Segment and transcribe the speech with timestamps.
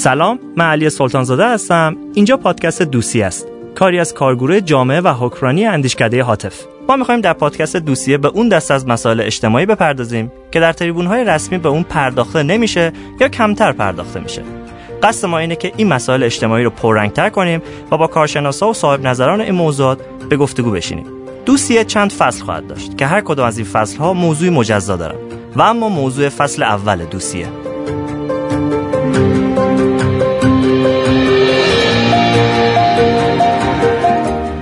[0.00, 1.96] سلام من علی سلطانزاده هستم.
[2.14, 3.48] اینجا پادکست دوسی است.
[3.74, 6.64] کاری از کارگروه جامعه و حکمرانی اندیشکده حاطف.
[6.88, 11.06] ما می‌خوایم در پادکست دوسیه به اون دست از مسائل اجتماعی بپردازیم که در تریبون
[11.06, 14.42] های رسمی به اون پرداخته نمیشه یا کمتر پرداخته میشه.
[15.02, 19.06] قصد ما اینه که این مسائل اجتماعی رو پررنگتر کنیم و با کارشناسا و صاحب
[19.06, 21.06] نظران این موضوعات به گفتگو بشینیم.
[21.46, 25.16] دوسیه چند فصل خواهد داشت که هر کدام از این فصل ها موضوع مجزا دارن.
[25.56, 27.46] و اما موضوع فصل اول دوسیه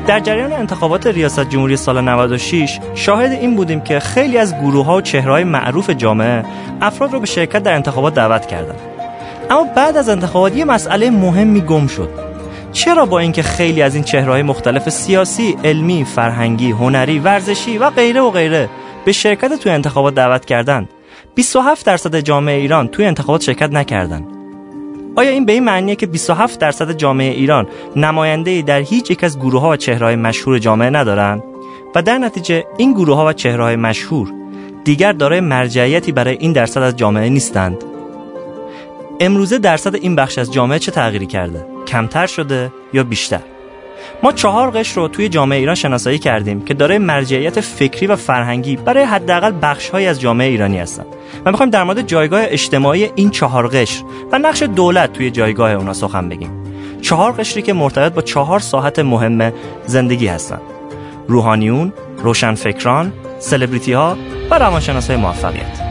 [0.07, 4.97] در جریان انتخابات ریاست جمهوری سال 96 شاهد این بودیم که خیلی از گروه ها
[4.97, 6.45] و چهرهای معروف جامعه
[6.81, 8.98] افراد رو به شرکت در انتخابات دعوت کردند.
[9.51, 12.09] اما بعد از انتخابات یه مسئله مهمی گم شد.
[12.73, 18.21] چرا با اینکه خیلی از این چهرهای مختلف سیاسی، علمی، فرهنگی، هنری، ورزشی و غیره
[18.21, 18.69] و غیره
[19.05, 20.89] به شرکت توی انتخابات دعوت کردند
[21.35, 24.27] 27 درصد جامعه ایران توی انتخابات شرکت نکردند.
[25.17, 29.39] آیا این به این معنیه که 27 درصد جامعه ایران نماینده در هیچ یک از
[29.39, 31.43] گروه ها و چهرهای مشهور جامعه ندارند؟
[31.95, 34.33] و در نتیجه این گروه ها و چهرهای مشهور
[34.85, 37.85] دیگر دارای مرجعیتی برای این درصد از جامعه نیستند؟
[39.21, 43.41] امروزه درصد این بخش از جامعه چه تغییری کرده؟ کمتر شده یا بیشتر؟
[44.23, 48.77] ما چهار قشر رو توی جامعه ایران شناسایی کردیم که دارای مرجعیت فکری و فرهنگی
[48.77, 51.07] برای حداقل بخشهایی از جامعه ایرانی هستند
[51.45, 54.03] و می‌خوایم در مورد جایگاه اجتماعی این چهار قشر
[54.33, 56.51] و نقش دولت توی جایگاه اونا سخن بگیم.
[57.03, 59.53] چهار قشری که مرتبط با چهار ساحت مهم
[59.87, 60.63] زندگی هستند
[61.29, 64.17] روحانیون روشنفکران سلبریتی ها
[64.51, 65.88] و روانشناسای موفقیت.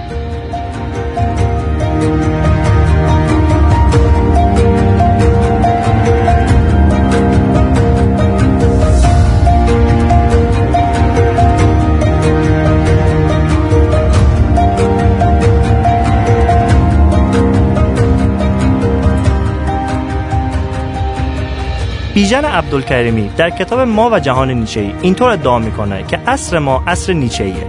[22.17, 27.13] بیژن عبدالکریمی در کتاب ما و جهان نیچه اینطور ادعا می‌کنه که عصر ما عصر
[27.13, 27.67] نیچه ایه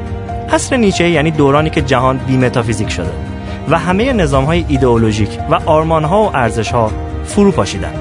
[0.53, 3.10] عصر نیچه یعنی دورانی که جهان بی متافیزیک شده
[3.69, 6.92] و همه نظام های ایدئولوژیک و آرمان ها و ارزش ها
[7.25, 7.92] فرو پاشیدن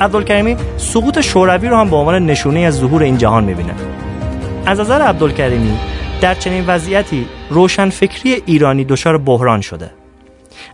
[0.00, 3.74] عبدالکریمی سقوط شوروی رو هم به عنوان نشونه از ظهور این جهان می‌بینه.
[4.66, 5.78] از نظر عبدالکریمی
[6.20, 9.90] در چنین وضعیتی روشنفکری ایرانی دچار بحران شده.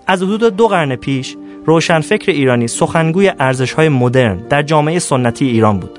[0.07, 1.37] از حدود دو قرن پیش
[1.67, 3.33] روشنفکر ایرانی سخنگوی
[3.77, 5.99] های مدرن در جامعه سنتی ایران بود.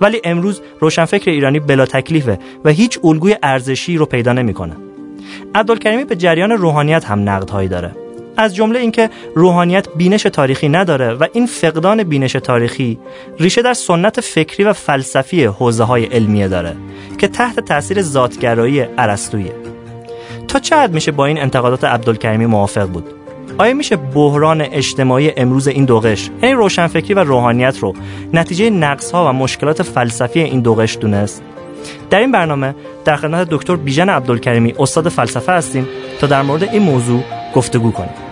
[0.00, 4.76] ولی امروز روشنفکر ایرانی بلا تکلیفه و هیچ الگوی ارزشی رو پیدا نمی‌کنه.
[5.54, 7.90] عبدالکریمی به جریان روحانیت هم نقدهایی داره.
[8.36, 12.98] از جمله اینکه روحانیت بینش تاریخی نداره و این فقدان بینش تاریخی
[13.38, 16.76] ریشه در سنت فکری و فلسفی حوزه های علمیه داره
[17.18, 19.52] که تحت تاثیر ذاتگرایی ارسطویی.
[20.48, 23.19] تا حد میشه با این انتقادات عبدالکریمی موافق بود؟
[23.58, 27.94] آیا میشه بحران اجتماعی امروز این دو قشر یعنی روشنفکری و روحانیت رو
[28.32, 31.42] نتیجه نقص ها و مشکلات فلسفی این دو قشر دونست؟
[32.10, 32.74] در این برنامه
[33.04, 35.88] در خدمت دکتر بیژن عبدالکریمی استاد فلسفه هستیم
[36.20, 37.22] تا در مورد این موضوع
[37.54, 38.29] گفتگو کنیم.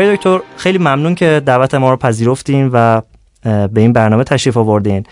[0.00, 3.00] آقای دکتر خیلی ممنون که دعوت ما رو پذیرفتین و
[3.44, 5.04] به این برنامه تشریف آوردین.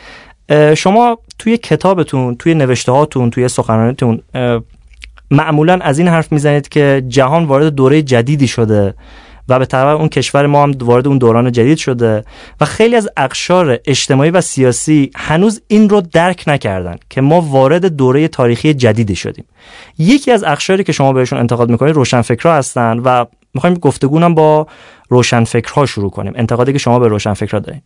[0.77, 4.21] شما توی کتابتون توی نوشته هاتون توی سخنرانیتون
[5.31, 8.95] معمولا از این حرف می‌زنید که جهان وارد دوره جدیدی شده
[9.49, 12.25] و به طبع اون کشور ما هم وارد اون دوران جدید شده
[12.61, 17.87] و خیلی از اقشار اجتماعی و سیاسی هنوز این رو درک نکردن که ما وارد
[17.87, 19.45] دوره تاریخی جدیدی شدیم.
[19.99, 24.67] یکی از اقشاری که شما بهشون انتقاد می‌کنید روشنفکرها هستن و می‌خوایم گفتگونم با
[25.09, 26.33] روشنفکرها شروع کنیم.
[26.37, 27.83] انتقادی که شما به روشنفکرها دارین.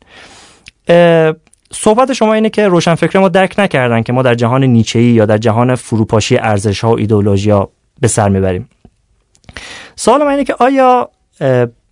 [1.72, 5.38] صحبت شما اینه که روشنفکر ما درک نکردن که ما در جهان نیچه‌ای یا در
[5.38, 7.70] جهان فروپاشی ارزش ها و ایدئولوژی ها
[8.00, 8.68] به سر می‌بریم.
[9.96, 11.10] سوال من اینه که آیا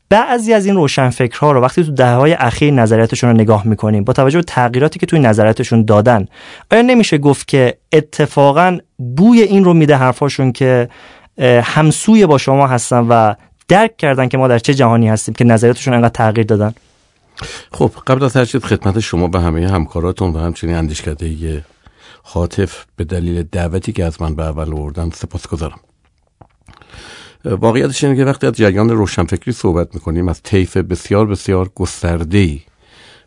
[0.09, 4.13] بعضی از این روشنفکرها رو وقتی تو دهه های اخیر نظریاتشون رو نگاه می‌کنیم با
[4.13, 6.27] توجه به تغییراتی که توی نظریاتشون دادن
[6.73, 8.79] آیا نمیشه گفت که اتفاقا
[9.17, 10.89] بوی این رو میده حرفاشون که
[11.63, 13.35] همسوی با شما هستن و
[13.71, 16.75] درک کردن که ما در چه جهانی هستیم که نظریاتشون انقدر تغییر دادن.
[17.73, 21.65] خب قبل از هر خدمت شما به همه همکاراتون و همچنین اندیشکده
[22.23, 25.81] خاطف به دلیل دعوتی که از من به اول آوردن سپاس گذارم
[27.45, 32.59] واقعیتش اینه که وقتی از جریان روشنفکری صحبت می‌کنیم از طیف بسیار بسیار گسترده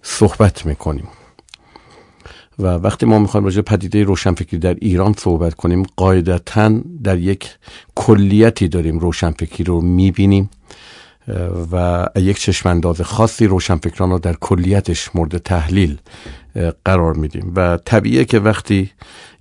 [0.01, 1.07] صحبت می‌کنیم.
[2.59, 7.49] و وقتی ما می‌خوایم راجع پدیده روشنفکری در ایران صحبت کنیم قاعدتا در یک
[7.95, 10.49] کلیتی داریم روشنفکری رو می‌بینیم
[11.71, 15.97] و یک چشمانداز خاصی روشنفکران رو در کلیتش مورد تحلیل
[16.85, 17.51] قرار میدیم.
[17.55, 18.91] و طبیعه که وقتی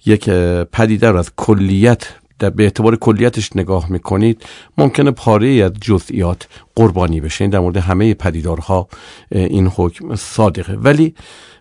[0.06, 0.30] یک
[0.72, 2.08] پدیده رو از کلیت
[2.42, 4.42] در به اعتبار کلیتش نگاه می‌کنید
[4.78, 7.44] ممکنه پاره از جزئیات قربانی بشه.
[7.44, 8.88] این در مورد همه پدیدارها
[9.30, 10.72] این حکم صادقه.
[10.72, 11.14] ولی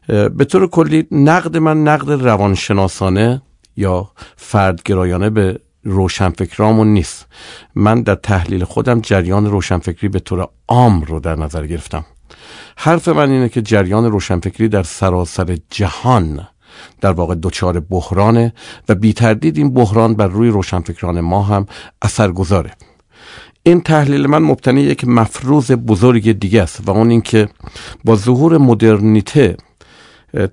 [0.08, 3.42] به طور کلی نقد من نقد روانشناسانه
[3.78, 7.28] یا فردگرایانه به روشنفکرامون نیست.
[7.76, 12.06] من در تحلیل خودم جریان روشنفکری به طور عام رو در نظر گرفتم.
[12.76, 16.48] حرف من اینه که جریان روشنفکری در سراسر جهان
[17.02, 18.54] در واقع دچار بحرانه
[18.90, 21.66] و بی تردید این بحران بر روی روشنفکران ما هم
[22.02, 22.72] اثر گذاره
[23.64, 27.50] این تحلیل من مبتنی یک مفروض بزرگ دیگه است و اون اینکه
[28.06, 29.58] با ظهور مدرنیته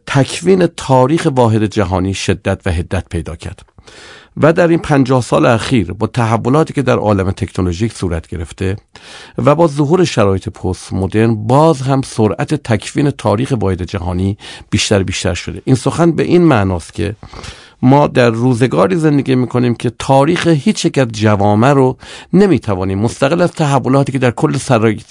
[0.06, 3.62] تکوین تاریخ واحد جهانی شدت و هدت پیدا کرد.
[4.42, 8.76] و در این پنجاه سال اخیر با تحولاتی که در عالم تکنولوژیک صورت گرفته
[9.38, 14.38] و با ظهور شرایط پست مدرن باز هم سرعت تکوین تاریخ واحد جهانی
[14.70, 15.62] بیشتر بیشتر شده.
[15.64, 17.14] این سخن به این معناست که
[17.82, 21.96] ما در روزگاری زندگی می‌کنیم که تاریخ هیچ یک از جوامع رو
[22.32, 24.56] نمی‌توانیم مستقل از تحولاتی که در کل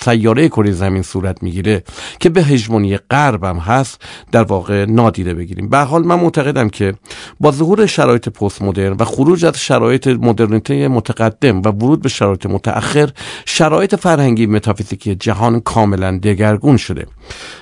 [0.04, 1.84] سیاره کره زمین صورت می‌گیره
[2.20, 5.70] که به هژمونی غرب هم هست در واقع نادیده بگیریم.
[5.70, 6.94] به حال من معتقدم که
[7.40, 12.46] با ظهور شرایط پست مدرن و خروج از شرایط مدرنیته متقدم و ورود به شرایط
[12.46, 13.10] متأخر
[13.46, 17.06] شرایط فرهنگی متافیزیکی جهان کاملا دگرگون شده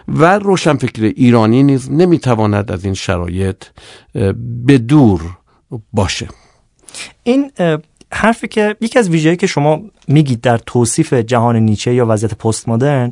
[0.08, 3.64] و روشنفکر ایرانی نیز نمی‌تواند از این شرایط
[4.66, 5.22] به دور
[5.94, 6.28] باشه.
[7.24, 7.52] این
[8.12, 12.70] حرفی که یکی از ویژه‌ای که شما میگید در توصیف جهان نیچه یا وضعیت پست
[12.70, 13.12] مدرن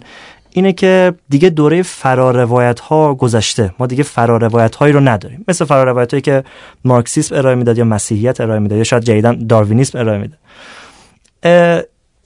[0.51, 3.73] اینه که دیگه دوره فراروایت ها گذشته.
[3.79, 5.43] ما دیگه فراروایت هایی رو نداریم.
[5.47, 6.43] مثل فراروایت هایی که
[6.85, 10.39] مارکسیسم ارائه می‌داد یا مسیحیت ارائه می‌داد یا شاید جدیدا داروینیسم ارائه می‌داد.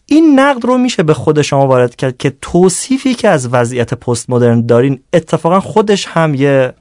[0.06, 4.30] این نقد رو میشه به خود شما وارد کرد که توصیفی که از وضعیت پست
[4.30, 6.74] مدرن دارین اتفاقا خودش هم یه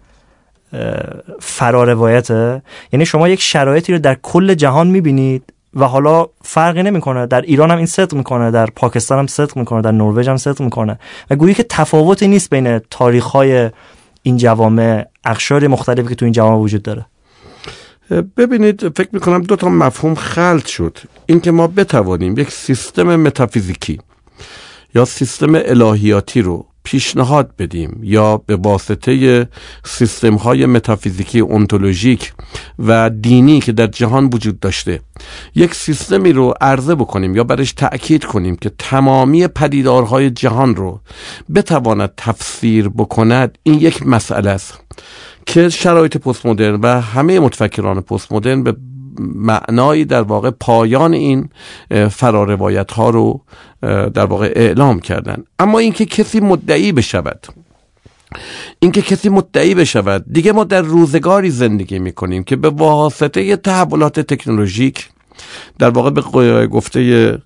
[1.40, 2.62] فراروایته
[2.92, 7.26] یعنی شما یک شرایطی رو در کل جهان می‌بینید و حالا فرقی نمی‌کنه.
[7.26, 10.62] در ایران هم این صدق می‌کنه در پاکستان هم صدق می‌کنه در نروژ هم صدق
[10.62, 10.98] می‌کنه.
[11.30, 13.70] و گویی که تفاوتی نیست بین تاریخ های
[14.22, 17.06] این جوامع اقشار مختلفی که تو این جوامع وجود داره.
[18.36, 20.98] ببینید فکر می‌کنم دو تا مفهوم خلط شد.
[21.26, 24.00] اینکه ما بتوانیم یک سیستم متافیزیکی
[24.94, 29.48] یا سیستم الهیاتی رو پیشنهاد بدیم یا به واسطه
[29.84, 32.32] سیستم های متافیزیکی اونتولوژیک
[32.78, 35.00] و دینی که در جهان وجود داشته
[35.54, 41.00] یک سیستمی رو عرضه بکنیم یا برش تأکید کنیم که تمامی پدیدارهای جهان رو
[41.54, 43.58] بتواند تفسیر بکند.
[43.62, 44.80] این یک مسئله است
[45.46, 48.76] که شرایط پست مدرن و همه متفکران پست مدرن به
[49.18, 51.48] معنایی در واقع پایان این
[52.10, 53.40] فراروایت ها رو
[54.14, 55.44] در واقع اعلام کردن.
[55.58, 57.46] اما اینکه کسی مدعی بشود
[58.78, 65.08] اینکه کسی مدعی بشود دیگه ما در روزگاری زندگی می‌کنیم که به واسطه تحولات تکنولوژیک
[65.78, 67.38] در واقع به گفته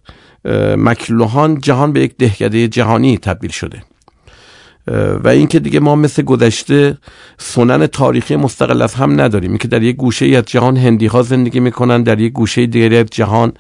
[0.77, 3.83] مکلوهان جهان به یک دهکده جهانی تبدیل شده.
[5.25, 6.99] و اینکه دیگه ما مثل گذشته
[7.39, 9.51] سنن تاریخی مستقل از هم نداریم.
[9.51, 12.97] اینکه در یک گوشه ای از جهان هندی ها زندگی می‌کنن در یک گوشه دیگری
[12.97, 13.53] از جهان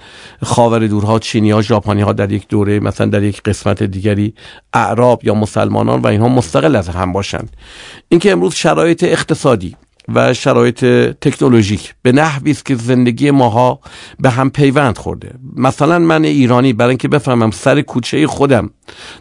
[0.42, 4.34] خاور دورها چینی ها ژاپنی ها در یک دوره مثلا در یک قسمت دیگری
[4.72, 7.56] اعراب یا مسلمانان و اینها مستقل از هم باشند.
[8.08, 9.76] اینکه امروز شرایط اقتصادی
[10.14, 10.84] و شرایط
[11.20, 11.94] تکنولوژیک.
[12.02, 13.80] به نحوی است که زندگی ماها
[14.20, 15.34] به هم پیوند خورده.
[15.56, 18.70] مثلا من ایرانی برای اینکه بفهمم سر کوچه خودم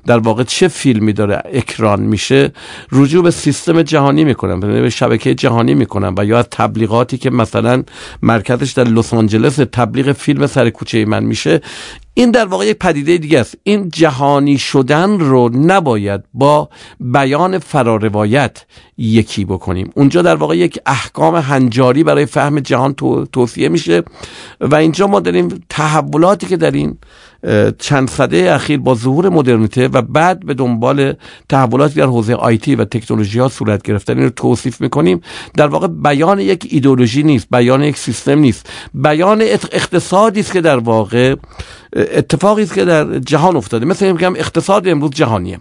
[0.05, 2.51] در واقع چه فیلمی داره اکران میشه
[2.91, 7.83] رجوع به سیستم جهانی می‌کنم به شبکه جهانی می‌کنم و یا از تبلیغاتی که مثلا
[8.21, 11.61] مرکزش در لس آنجلس تبلیغ فیلم سر کوچه من میشه.
[12.13, 13.57] این در واقع یک پدیده دیگه است.
[13.63, 16.69] این جهانی شدن رو نباید با
[16.99, 18.65] بیان فراروایت
[18.99, 19.91] یکی بکنیم.
[19.95, 22.95] اونجا در واقع یک احکام هنجاری برای فهم جهان
[23.31, 24.03] توصیه میشه
[24.61, 26.97] و اینجا ما داریم تحولاتی که در این
[27.79, 31.13] چند سده اخیر با ظهور مدرنیته و بعد به دنبال
[31.49, 34.13] تحولاتی در حوزه آیتی و تکنولوژی ها صورت گرفتن.
[34.13, 35.21] این رو توصیف می‌کنیم.
[35.53, 38.69] در واقع بیان یک ایدولوژی نیست بیان یک سیستم نیست.
[38.93, 39.41] بیان
[39.71, 41.35] اقتصادی است که در واقع
[41.93, 43.85] اتفاقی است که در جهان افتاده.
[43.85, 45.59] مثل میگم اقتصاد امروز جهانیه.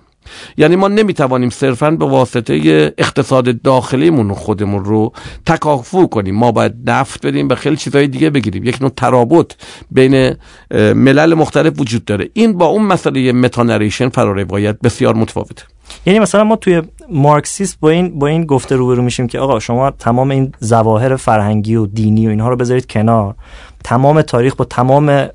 [0.57, 2.55] یعنی ما نمی‌توانیم صرفا به واسطه
[2.99, 5.13] اقتصاد داخلیمون خودمون رو
[5.47, 6.35] تکافو کنیم.
[6.35, 8.65] ما باید نفت بدیم به خیلی چیزهای دیگه بگیریم.
[8.65, 9.53] یک نوع ترابط
[9.91, 10.35] بین
[10.71, 12.29] ملل مختلف وجود داره.
[12.33, 15.63] این با اون مسئله متانریشن فراروایت بسیار متفاوته.
[16.07, 19.91] یعنی مثلا ما توی مارکسیست با این با این گفته روبرو میشیم که آقا شما
[19.91, 23.35] تمام این ظواهر فرهنگی و دینی و اینها رو بذارید کنار.
[23.85, 25.29] تمام تاریخ با تمام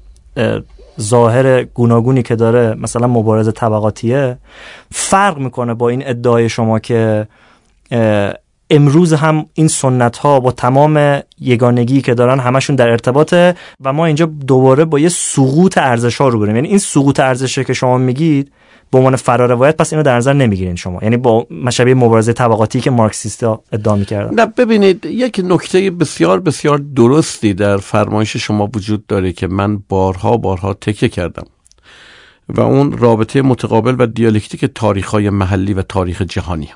[1.02, 4.38] ظاهر گوناگونی که داره مثلا مبارزه طبقاتیه
[4.92, 7.28] فرق می‌کنه با این ادعای شما که
[8.70, 14.06] امروز هم این سنت ها با تمام یگانگی که دارن همشون در ارتباطه و ما
[14.06, 16.56] اینجا دوباره با یه سقوط ارزش ها رو بریم.
[16.56, 18.52] یعنی این سقوط ارزشه که شما میگید
[18.94, 21.00] به عنوان فراروایت پس اینو در نظر نمی‌گیرین شما.
[21.02, 24.36] یعنی با مشابه مبارزه طبقاتی که مارکسیستا ادعا می‌کردن.
[24.36, 30.38] نه ببینید یک نکته بسیار بسیار درستی در فرمایش شما وجود داره که من بارها
[30.38, 31.44] بارها تکه کردم.
[32.50, 36.70] و اون رابطه متقابل و دیالکتیک تاریخ های محلی و تاریخ جهانی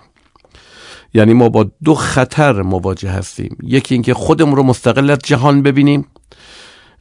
[1.14, 3.58] یعنی ما با دو خطر مواجه هستیم.
[3.64, 6.06] یکی اینکه خودمون رو مستقل از جهان ببینیم.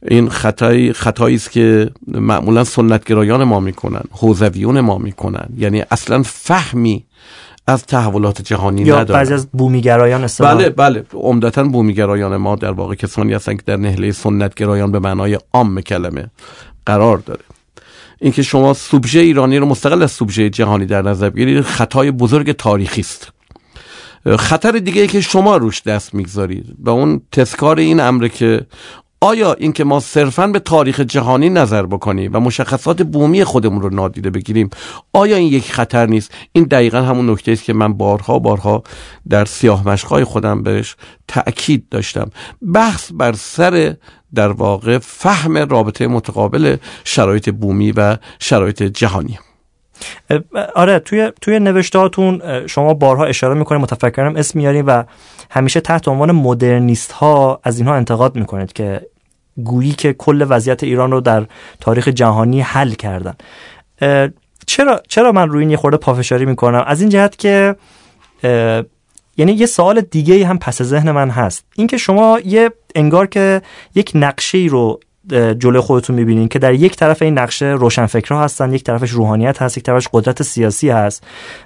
[0.01, 5.45] این خطایی خطایی است که معمولا سنتگرایان ما می‌کنن حوزویون ما می‌کنن.
[5.57, 7.03] یعنی اصلا فهمی
[7.67, 9.19] از تحولات جهانی یا ندارن.
[9.19, 11.05] بعضی از بومیگرایان استفاده بله بله.
[11.13, 16.27] عمدتا بومیگرایان ما در واقع کسانی هستن که در نهله سنتگرایان به معنای عام کلمه
[16.85, 17.41] قرار داره.
[18.21, 23.01] اینکه شما سوبژه ایرانی رو مستقل از سوبژه جهانی در نظر بگیرید خطای بزرگ تاریخی
[23.01, 23.31] است.
[24.39, 28.61] خطر دیگه ای که شما روش دست می‌گذارید و اون تذکار این امره که
[29.21, 34.29] آیا اینکه ما صرفا به تاریخ جهانی نظر بکنیم و مشخصات بومی خودمون رو نادیده
[34.29, 34.69] بگیریم؟
[35.13, 38.83] آیا این یک خطر نیست؟ این دقیقا همون نکته است که من بارها بارها
[39.29, 40.95] در سیاه مشقای خودم بهش
[41.27, 42.29] تأکید داشتم.
[42.73, 43.95] بحث بر سر
[44.35, 49.39] در واقع فهم رابطه متقابل شرایط بومی و شرایط جهانی.
[50.75, 55.03] آره توی توی نوشتهاتون شما بارها اشاره می‌کنید متفکرم اسم میارین و
[55.49, 59.01] همیشه تحت عنوان مدرنیست ها از اینها انتقاد می‌کنید که
[59.63, 61.45] گویی که کل وضعیت ایران رو در
[61.81, 63.33] تاریخ جهانی حل کردن.
[64.65, 67.75] چرا چرا من روی این یه خورده پافشاری می‌کنم؟ از این جهت که
[69.37, 71.65] یعنی یه سوال دیگه هم پس ذهن من هست.
[71.75, 73.61] اینکه شما یه انگار که
[73.95, 78.83] یک نقشه رو جلوی خودتون می‌بینین که در یک طرف این نقشه روشنفکرها هستن یک
[78.83, 81.23] طرفش روحانیت هست یک طرفش قدرت سیاسی هست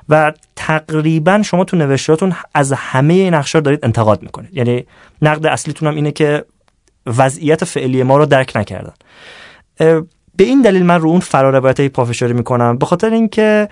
[0.09, 4.57] و تقریبا شما تو نوشتهاتون از همه این نقشه دارید انتقاد می‌کنید.
[4.57, 4.85] یعنی
[5.21, 6.45] نقد اصلیتون هم اینه که
[7.17, 8.93] وضعیت فعلی ما رو درک نکردن.
[10.35, 13.69] به این دلیل من رو اون فراروایت پافشاری می‌کنم به خاطر اینکه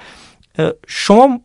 [0.88, 1.40] شما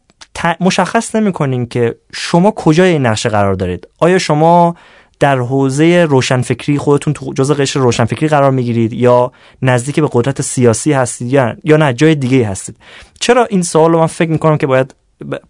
[0.60, 3.88] مشخص نمی‌کنین که شما کجای این نقشه قرار دارید.
[3.98, 4.76] آیا شما
[5.20, 10.92] در حوزه روشنفکری خودتون تو جزء قشر روشنفکری قرار می‌گیرید یا نزدیک به قدرت سیاسی
[10.92, 12.76] هستید یا یا نه جای دیگه هستید.
[13.20, 14.94] چرا این سوال رو من فکر می‌کنم که باید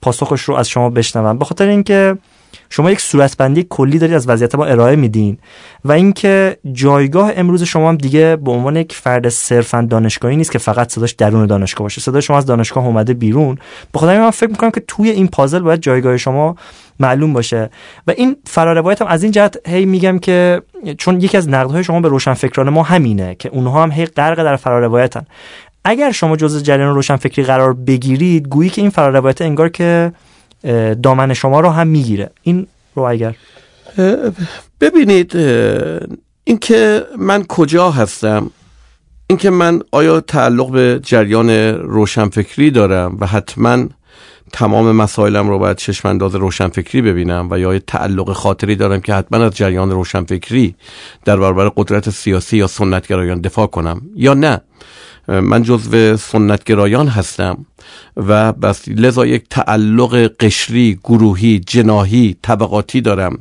[0.03, 2.17] پاسخش رو از شما بشنوم؟ به خاطر اینکه
[2.71, 5.39] شما یک صورتبندی کلی دارید از وضعیت ما ارائه میدین
[5.85, 10.59] و اینکه جایگاه امروز شما هم دیگه به عنوان یک فرد صرفا دانشگاهی نیست که
[10.59, 12.01] فقط صداش درون دانشگاه باشه.
[12.01, 13.59] صدای شما از دانشگاه اومده بیرون.
[13.93, 16.57] به من فکر می‌کنم که توی این پازل باید جایگاه شما
[17.01, 17.71] معلوم باشه.
[18.07, 20.63] و این فراروایت هم از این جهت هی میگم که
[20.99, 24.57] چون یکی از نقدهای شما به روشنفکران ما همینه که اونها هم هی غرق در
[24.57, 25.27] فراروایتن.
[25.85, 30.13] اگر شما جزء جریان روشنفکری قرار بگیرید گویی که این فراروایت انگار که
[31.03, 32.31] دامن شما رو هم می‌گیره.
[32.43, 33.35] این رو اگر
[34.81, 35.37] ببینید
[36.45, 38.51] اینکه من کجا هستم
[39.27, 43.87] اینکه من آیا تعلق به جریان روشنفکری دارم و حتما
[44.53, 49.57] تمام مسائلم رو باید چشمانداز روشنفکری ببینم و یا تعلق خاطری دارم که حتما از
[49.57, 50.75] جریان روشنفکری
[51.25, 54.61] در برابر قدرت سیاسی یا سنتگرایان دفاع کنم یا نه.
[55.29, 57.67] من جزو سنتگرایان هستم.
[58.17, 63.39] و بس لذا یک تعلق قشری گروهی جناهی طبقاتی دارم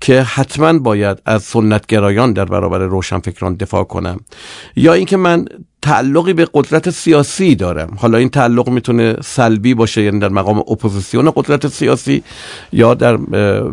[0.00, 4.20] که حتما باید از سنتگرایان در برابر روشنفکران دفاع کنم.
[4.76, 5.44] یا اینکه من
[5.82, 7.96] تعلقی به قدرت سیاسی دارم.
[7.96, 12.22] حالا این تعلق می‌تونه سلبی باشه یعنی در مقام اپوزیسیون قدرت سیاسی
[12.72, 13.16] یا در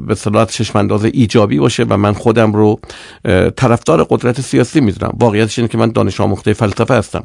[0.07, 2.79] به صلاحت چشمانداز ایجابی باشه و من خودم رو
[3.55, 5.13] طرفدار قدرت سیاسی می‌دونم.
[5.19, 7.23] واقعیتش اینه که من دانش آموخته فلسفه هستم.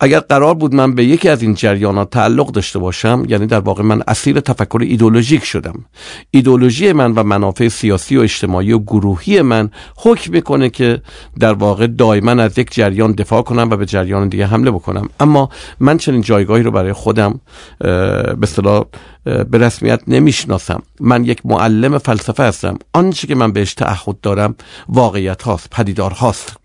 [0.00, 3.82] اگر قرار بود من به یکی از این جریانات تعلق داشته باشم یعنی در واقع
[3.82, 5.84] من اسیر تفکر ایدولوژیک شدم.
[6.30, 11.02] ایدولوژی من و منافع سیاسی و اجتماعی و گروهی من حکم می‌کنه که
[11.40, 15.08] در واقع دائما از یک جریان دفاع کنم و به جریان دیگه حمله بکنم.
[15.20, 15.48] اما
[15.80, 17.40] من چنین جایگاهی رو برای خودم
[17.78, 18.84] به اصطلاح
[19.24, 20.82] به رسمیت نمی‌شناسم.
[21.00, 22.78] من یک معلم فلسفه هستم.
[22.92, 24.54] آنچه که من بهش تعهد دارم
[24.88, 26.56] واقعیت هاست پدیدار هاست.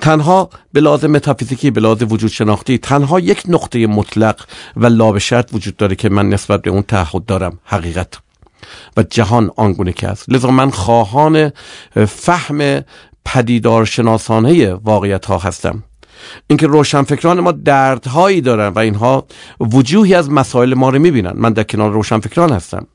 [0.00, 4.40] تنها به لازم متافیزیکی به لازم وجود شناختی تنها یک نقطه مطلق
[4.76, 8.18] و لا شرط وجود داره که من نسبت به اون تعهد دارم حقیقت.
[8.96, 10.24] و جهان آنگونه که است.
[10.28, 11.52] لذا من خواهان
[12.08, 12.82] فهم
[13.24, 15.82] پدیدار شناسانه واقعیت ها هستم.
[16.46, 19.26] اینکه روشنفکران ما دردهایی دارن و اینها
[19.60, 21.32] وجوهی از مسائل ما رو می‌بینن.
[21.34, 22.86] من در کنار روشنفکران هستم.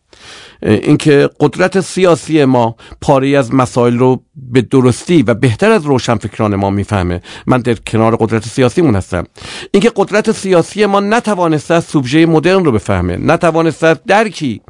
[0.61, 6.69] اینکه قدرت سیاسی ما پاره از مسائل رو به درستی و بهتر از روشنفکران ما
[6.69, 7.21] می‌فهمه.
[7.47, 9.23] من در کنار قدرت سیاسیمون هستم.
[9.71, 14.61] اینکه قدرت سیاسی ما نتوانسته از سوبژه مدرن رو بفهمه نتوانسته درکی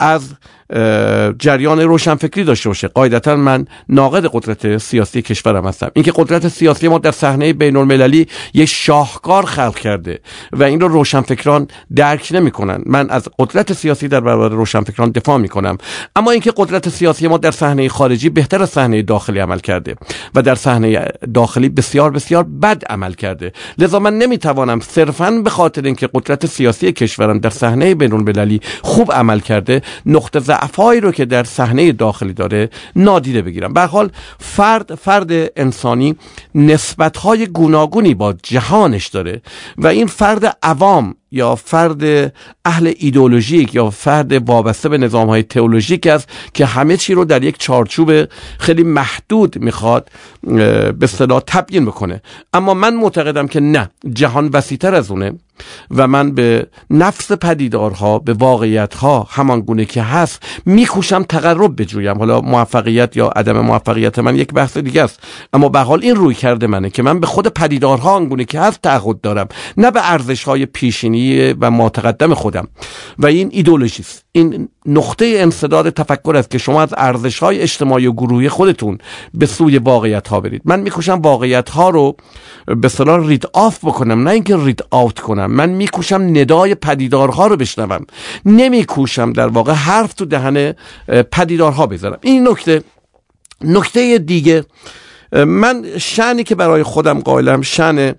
[0.00, 0.22] از
[1.38, 2.88] جریان روشنفکری داشته باشه.
[2.88, 5.90] قاعدتا من ناقد قدرت سیاسی کشورم هستم.
[5.94, 10.20] اینکه قدرت سیاسی ما در صحنه بین المللی یک شاهکار خلق کرده
[10.52, 12.82] و این رو روشنفکران درک نمی‌کنن.
[12.86, 15.78] من از قدرت سیاسی در برابر روشنفکران دفاع می‌کنم.
[16.16, 19.94] اما اینکه قدرت سیاسی ما در صحنه خارجی بهتر از صحنه داخلی عمل کرده
[20.34, 23.52] و در صحنه داخلی بسیار بسیار بد عمل کرده.
[23.78, 29.12] لذا من نمی‌توانم صرفا به خاطر اینکه قدرت سیاسی کشورم در صحنه بین المللی خوب
[29.12, 33.72] عمل کرده نقطه ضعفایی رو که در صحنه داخلی داره نادیده بگیرم.
[33.72, 36.16] به حال فرد فرد انسانی
[36.54, 39.42] نسبتهای گوناگونی با جهانش داره
[39.78, 42.32] و این فرد عوام یا فرد
[42.64, 47.44] اهل ایدولوژیک یا فرد وابسته به نظام های تئولوژیک است که همه چی رو در
[47.44, 48.24] یک چارچوب
[48.58, 50.10] خیلی محدود می‌خواد
[50.98, 52.22] به صلاح تبیین بکنه.
[52.52, 55.32] اما من معتقدم که نه جهان وسیتر از اونه
[55.90, 62.18] و من به نفس پدیدارها به واقعیتها همان گونه که هست میکوشم تقرب بجویم.
[62.18, 65.20] حالا موفقیت یا عدم موفقیت من یک بحث دیگه است.
[65.52, 68.82] اما به حال این روی کرده منه که من به خود پدیدارها آنگونه که هست
[68.82, 69.48] تعهد دارم.
[69.76, 70.66] نه به ارزش های
[71.18, 72.68] پیشینی و متقدم خودم.
[73.18, 74.24] و این ایدولوژی است.
[74.32, 78.98] این نقطه انصداد تفکر است که شما از ارزش های اجتماعی و گروهی خودتون
[79.34, 80.62] به سوی واقعیت ها برید.
[80.64, 82.16] من میکوشم واقعیت ها رو
[82.66, 85.50] به صلاح رید آف بکنم نه اینکه رید آوت کنم.
[85.50, 88.06] من میکوشم ندای پدیدارها رو بشنوم.
[88.46, 90.74] نمیکوشم در واقع حرف تو دهن
[91.32, 92.18] پدیدارها بذارم.
[92.22, 92.82] این نکته.
[93.64, 94.64] نکته دیگه
[95.32, 98.14] من شنی که برای خودم قائلم شن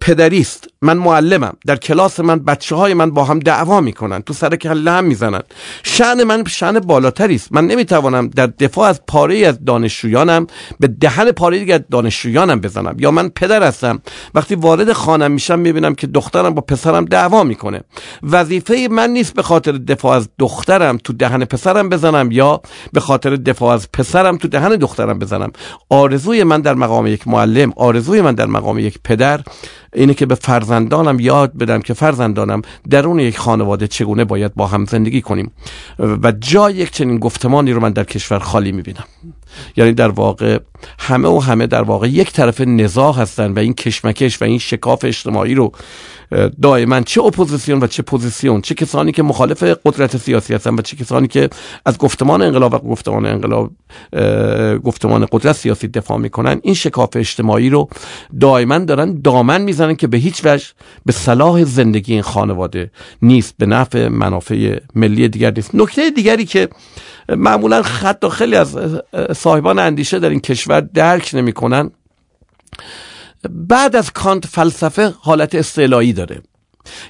[0.00, 0.68] پدریست.
[0.82, 1.52] من معلمم.
[1.66, 4.22] در کلاس من بچه های من با هم دعوا می‌کنن.
[4.22, 5.40] تو سر کله هم می‌زنن.
[5.82, 10.46] شعن من شعن بالاتری است من نمی‌توانم در دفاع از پاره از دانشجویانم
[10.80, 12.96] به دهن پاره دیگه از دانشجویانم بزنم.
[12.98, 14.02] یا من پدر هستم.
[14.34, 17.80] وقتی وارد خانم میشم می‌بینم که دخترم با پسرم دعوا می‌کنه.
[18.22, 22.60] وظیفه من نیست به خاطر دفاع از دخترم تو دهن پسرم بزنم یا
[22.92, 25.52] به خاطر دفاع از پسرم تو دهن دخترم بزنم.
[25.90, 29.40] آرزوی من در مقام یک معلم آرزوی من در مقام یک پدر
[29.94, 34.84] اینه که به فرزندانم یاد بدم که فرزندانم درون یک خانواده چگونه باید با هم
[34.84, 35.52] زندگی کنیم.
[35.98, 39.04] و جای یک چنین گفتمانی رو من در کشور خالی می‌بینم.
[39.76, 40.58] یعنی در واقع
[40.98, 45.04] همه و همه در واقع یک طرف نزاع هستن و این کشمکش و این شکاف
[45.04, 45.72] اجتماعی رو
[46.62, 50.96] دائما چه اپوزیسیون و چه پوزیسیون؟ چه کسانی که مخالف قدرت سیاسی هستن و چه
[50.96, 51.50] کسانی که
[51.86, 53.70] از گفتمان انقلاب و گفتمان انقلاب
[54.84, 57.88] گفتمان قدرت سیاسی دفاع می‌کنن؟ این شکاف اجتماعی رو
[58.40, 60.66] دائما دارن دامن می‌زنن که به هیچ وجه
[61.06, 62.90] به صلاح زندگی این خانواده
[63.22, 65.74] نیست به نفع منافع ملی دیگر نیست.
[65.74, 66.68] نکته دیگری که
[67.28, 68.78] معمولا خط خیلی از
[69.36, 71.90] صاحبان اندیشه در این کشور درک نمی‌کنن
[73.48, 76.42] بعد از کانت فلسفه حالت استعلایی داره.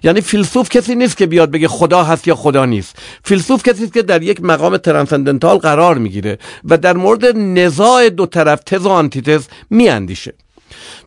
[0.02, 2.96] یعنی فیلسوف کسی نیست که بیاد بگه خدا هست یا خدا نیست.
[3.24, 8.26] فیلسوف کسی است که در یک مقام transcendental قرار می‌گیره و در مورد نزاع دو
[8.26, 10.34] طرف تز و آنتی‌تز می‌اندیشه.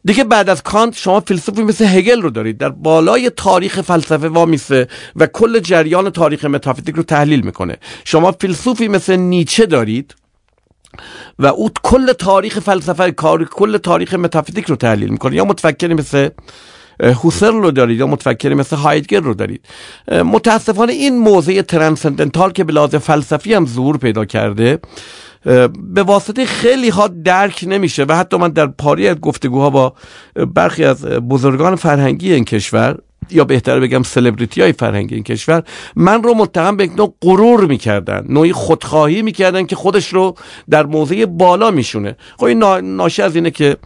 [0.06, 2.58] دیگه بعد از کانت شما فیلسوفی مثل هگل رو دارید.
[2.58, 7.78] در بالای تاریخ فلسفه وامیسه و کل جریان تاریخ متافیزیک رو تحلیل می‌کنه.
[8.06, 10.16] شما فیلسوفی مثل نیچه دارید.
[11.40, 15.36] و او کل تاریخ فلسفه کار کل تاریخ متافیزیک رو تحلیل می‌کنه.
[15.36, 16.30] یا متفکری مثل
[17.00, 19.66] هوسر رو دارید یا متفکری مثل هایدگر رو دارید.
[20.12, 24.80] متاسفانه این موضع ترانسندنتال که به فلسفی هم ظهور پیدا کرده
[25.94, 29.94] به واسطه خیلی ها درک نمیشه و حتی من در پاری از گفتگوها با
[30.54, 32.98] برخی از بزرگان فرهنگی این کشور
[33.32, 35.64] یا بهتر بگم سلبریتی های فرهنگی این کشور
[35.96, 40.36] من رو متهم به نوع غرور می‌کردن نوعی خودخواهی می‌کردن که خودش رو
[40.70, 42.16] در موضع بالا میشونه.
[42.38, 43.78] خب این ناشی از اینه که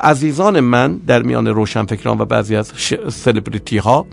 [0.00, 2.72] عزیزان من در میان روشنفکران و بعضی از
[3.08, 4.06] سلبریتی ها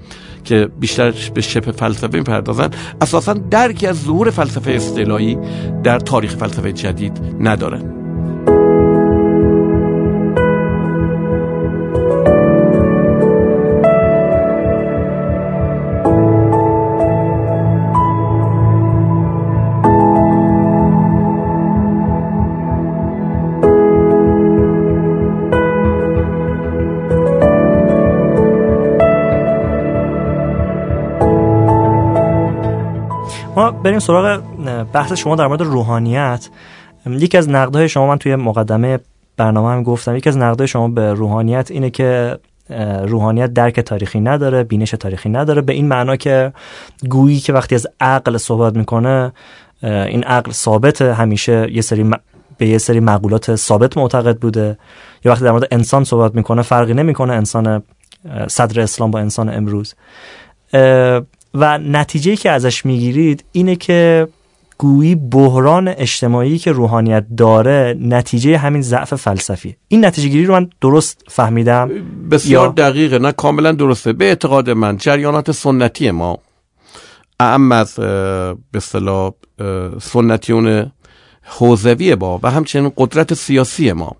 [0.43, 2.69] که بیشتر به شبه فلسفه می‌پردازن
[3.01, 5.37] اساسا درکی از ظهور فلسفه استعلایی
[5.83, 7.98] در تاریخ فلسفه جدید ندارن.
[33.83, 34.41] بریم سراغ
[34.93, 36.49] بحث شما در مورد روحانیت.
[37.05, 38.99] یکی از نقدهای شما من توی مقدمه
[39.37, 42.39] برنامه هم گفتم یکی از نقدای شما به روحانیت اینه که
[43.03, 45.61] روحانیت درک تاریخی نداره بینش تاریخی نداره.
[45.61, 46.53] به این معنا که
[47.09, 49.31] گویی که وقتی از عقل صحبت می‌کنه
[49.83, 52.11] این عقل ثابت همیشه یه سری
[52.57, 54.77] به یه سری مقولات ثابت معتقد بوده.
[55.25, 57.83] یا وقتی در مورد انسان صحبت می‌کنه فرقی نمی‌کنه انسان
[58.47, 59.95] صدر اسلام با انسان امروز.
[61.53, 64.27] و نتیجه که ازش می‌گیرید اینه که
[64.77, 70.69] گویی بحران اجتماعی که روحانیت داره نتیجه همین ضعف فلسفی این نتیجه گیری رو من
[70.81, 71.89] درست فهمیدم
[72.31, 72.71] بسیار یا...
[72.71, 74.13] دقیقه نه کاملا درسته.
[74.13, 76.37] به اعتقاد من جریانات سنتی ما
[77.39, 79.31] اعم از به اصطلاح
[80.01, 80.91] سنتیون
[81.41, 84.15] حوزوی با و همچنین قدرت سیاسی ما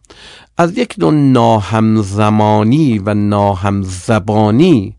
[0.58, 4.96] از یک نوع ناهمزمانی و ناهمزبانی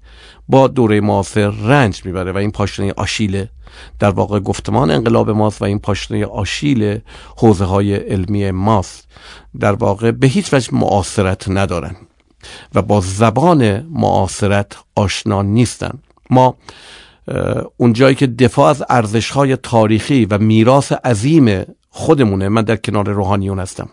[0.50, 3.50] با دوره معاصر رنج می‌بره و این پاشنه آشیله.
[3.98, 6.98] در واقع گفتمان انقلاب ماست و این پاشنه آشیل
[7.36, 9.08] حوزه های علمی ماست.
[9.60, 11.96] در واقع به هیچ وجه معاصرت ندارن
[12.74, 15.98] و با زبان معاصرت آشنا نیستن.
[16.30, 16.56] ما
[17.76, 23.58] اونجایی که دفاع از ارزش های تاریخی و میراث عظیم خودمونه من در کنار روحانیون
[23.58, 23.88] هستم.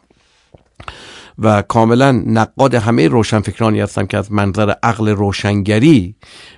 [1.39, 6.15] و کاملا نقاد همه روشنفکرانی هستم که از منظر عقل روشنگری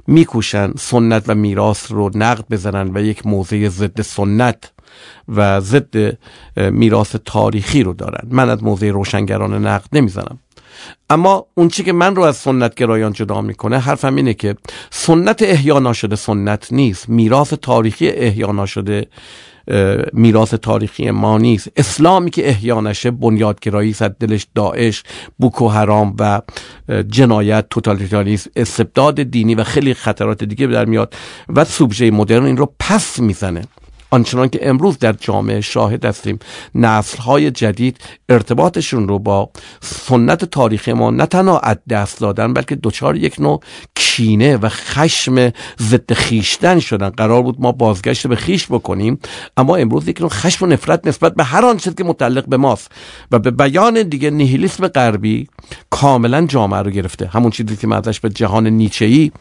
[0.07, 4.71] میکوشن سنت و میراث رو نقد بزنن و یک موضع ضد سنت
[5.27, 6.17] و ضد
[6.57, 8.27] میراث تاریخی رو دارن.
[8.31, 10.39] من از موضع روشنگران نقد نمی‌زنم.
[11.09, 14.55] اما اون چی که من رو از سنت گرایان جدا می‌کنه حرفم اینه که
[14.89, 17.09] سنت احیا ناشده سنت نیست.
[17.09, 19.07] میراث تاریخی احیا ناشده
[20.13, 21.67] میراث تاریخی ما نیست.
[21.75, 25.03] اسلامی که احیا نشه بنیادگرایی صد دلش داعش
[25.38, 26.41] بوکو حرام و
[27.08, 31.13] جنایت توتالیتاریسم استبداد دینی و خیلی خطرات دیگه در میاد
[31.49, 33.62] و سوبژه مدرن این رو پس می‌زنه.
[34.12, 36.39] آنچنان که امروز در جامعه شاهد هستیم
[36.76, 37.98] نسل های جدید
[38.30, 39.50] ارتباطشون رو با
[39.82, 43.62] سنت تاریخی ما نه تنها از دست دادن بلکه دچار یک نوع
[43.95, 47.10] کینه و خشم ضد خیشتن شدن.
[47.10, 49.19] قرار بود ما بازگشت به خیش بکنیم
[49.58, 52.91] اما امروز یک نوع خشم و نفرت نسبت به هر آنچه که متعلق به ماست
[53.32, 55.48] و به بیان دیگه نیهیلیسم غربی
[55.89, 57.28] کاملا جامعه رو گرفته.
[57.28, 59.32] همون چیزی که من ازش به جهان نیچه‌ای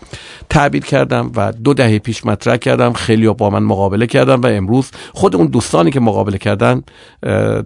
[0.49, 4.91] تعبیر کردم و دو دهه پیش مطرح کردم خیلی با من مقابله کردم و امروز
[5.15, 6.83] خود اون دوستانی که مقابله کردن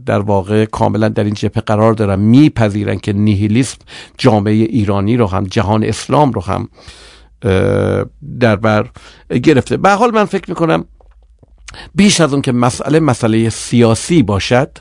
[0.06, 3.78] در واقع کاملا در این جبهه قرار دارن میپذیرن که نیهیلیسم
[4.18, 6.68] جامعه ایرانی رو هم جهان اسلام رو هم
[8.40, 8.90] در بر
[9.42, 9.76] گرفته.
[9.76, 10.84] به حال من فکر می‌کنم
[11.94, 14.78] بیش از اون که مسئله مسئله سیاسی باشد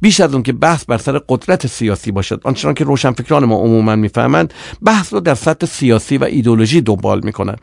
[0.00, 3.96] بیش از اون که بحث بر سر قدرت سیاسی باشد آنچنان که روشنفکران ما عموما
[3.96, 7.56] می‌فهمند بحث رو در سطح سیاسی و ایدولوژی دنبال می‌کنن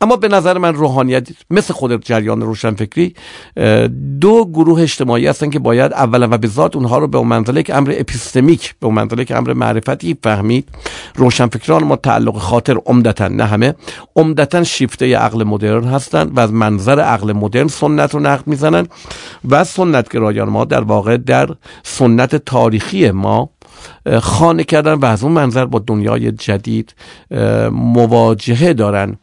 [0.00, 3.14] اما به نظر من روحانیت مثل خود جریان روشنفکری
[4.20, 7.76] دو گروه اجتماعی هستن که باید اولا و به ذات اونها رو به منزله که
[7.76, 10.68] امر اپیستمیک به منزله که امر معرفتی فهمید.
[11.14, 13.74] روشنفکران ما تعلق خاطر عمدتا نه همه
[14.16, 18.86] عمدتا شیفته عقل مدرن هستند و از منظر عقل مدرن سنت رو نقد می‌زنن
[19.50, 21.47] و سنتگرایان ما در واقع در
[21.82, 23.50] سنت تاریخی ما
[24.20, 26.94] خانه کردن و از اون منظر با دنیای جدید
[27.72, 29.16] مواجهه دارن.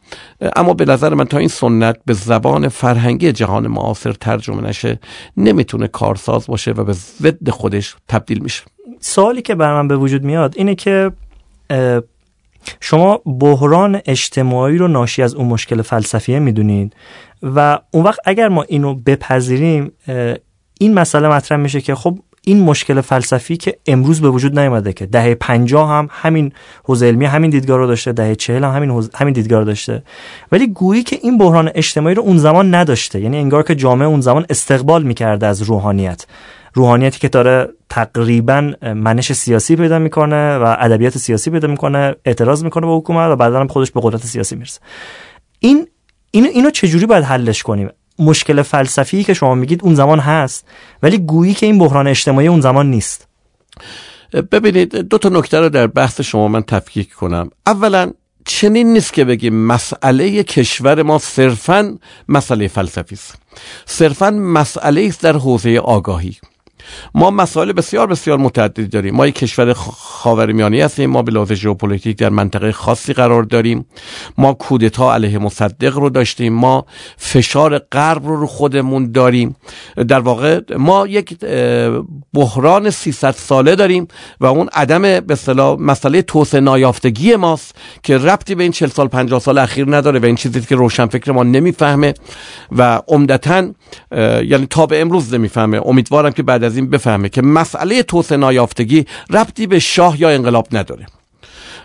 [0.56, 5.00] اما به نظر من تا این سنت به زبان فرهنگی جهان معاصر ترجمه نشه
[5.36, 8.62] نمی‌تونه کارساز باشه و به ضد خودش تبدیل میشه.
[9.00, 11.12] سوالی که بر من به وجود میاد اینه که
[12.80, 16.96] شما بحران اجتماعی رو ناشی از اون مشکل فلسفیه می‌دونید
[17.42, 19.92] و اون وقت اگر ما اینو بپذیریم
[20.80, 25.06] این مسئله مطرح میشه که خب این مشکل فلسفی که امروز به وجود نیومده که
[25.06, 26.52] دهه 50 هم همین
[26.84, 30.02] حوزه علمی همین دیدگاه رو داشته دهه 40 هم همین همین دیدگاه رو داشته.
[30.52, 33.20] ولی گویی که این بحران اجتماعی رو اون زمان نداشته.
[33.20, 36.26] یعنی انگار که جامعه اون زمان استقبال می‌کرده از روحانیت.
[36.74, 42.86] روحانیتی که داره تقریبا منش سیاسی پیدا می‌کنه و ادبیات سیاسی پیدا می‌کنه اعتراض می‌کنه
[42.86, 44.80] به حکومت و بعدا هم خودش به قدرت سیاسی می‌رسه.
[45.58, 45.86] این
[46.30, 50.66] اینو اینو چجوری باید حلش کنیم؟ مشکل فلسفی که شما میگید اون زمان هست.
[51.02, 53.28] ولی گویی که این بحران اجتماعی اون زمان نیست.
[54.52, 57.50] ببینید دو تا نکته رو در بحث شما من تفکیک کنم.
[57.66, 58.12] اولا
[58.44, 61.98] چنین نیست که بگیم مسئله کشور ما صرفا
[62.28, 63.34] مسئله فلسفی است.
[63.86, 66.36] صرفا مسئله است در حوزه آگاهی.
[67.14, 69.14] ما مسائل بسیار بسیار متعددی داریم.
[69.14, 71.10] ما یک کشور خاورمیانه هستیم.
[71.10, 73.86] ما به لحاظ ژئوپلیتیک در منطقه خاصی قرار داریم.
[74.38, 76.52] ما کودتا علیه مصدق رو داشتیم.
[76.52, 79.56] ما فشار غرب رو رو خودمون داریم.
[80.08, 81.36] در واقع ما یک
[82.34, 84.08] بحران 300 ساله داریم
[84.40, 89.08] و اون عدم به اصطلاح مسئله توسعه نایافتگی ماست که ربطی به این 40 سال
[89.08, 92.14] 50 سال اخیر نداره و این چیزی که روشنفکر ما نمی‌فهمه
[92.72, 93.68] و عمدتا
[94.42, 95.80] یعنی تا به امروز نمی‌فهمه.
[95.84, 100.68] امیدوارم که بعد از این بفهمه که مسئله توسعه نایافتگی ربطی به شاه یا انقلاب
[100.72, 101.06] نداره.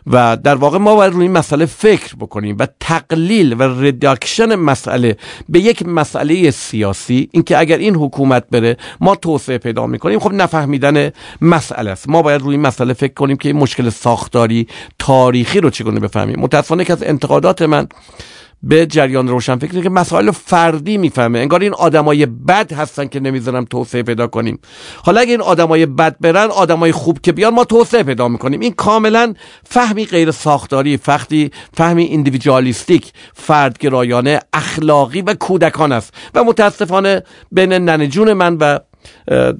[0.08, 5.18] و در واقع ما باید روی این مسئله فکر بکنیم و تقلیل و رداکشن مسئله
[5.50, 10.20] به یک مسئله سیاسی اینکه اگر این حکومت بره ما توسعه پیدا می‌کنیم.
[10.20, 12.10] خب نفهمیدن مسئله است.
[12.10, 14.68] ما باید روی این مسئله فکر کنیم که این مشکل ساختاری
[15.00, 16.40] تاریخی رو چگونه بفهمیم.
[16.40, 17.88] متاسفانه که از انتقادات من
[18.64, 21.40] به جریان روشنفکری که مسائل فردی می‌فهمه.
[21.40, 24.60] انگار این آدمای بد هستن که نمی‌ذارن توسعه پیدا کنیم.
[25.04, 28.60] حالا اگه این آدمای بد برن آدمای خوب که بیان ما توسعه پیدا می‌کنیم.
[28.60, 36.14] این کاملا فهمی غیر ساختاری فختی فهمی ایندیویدوالیستیک فردگرایانه اخلاقی و کودکان است.
[36.36, 38.80] و متاسفانه بین ننجون من و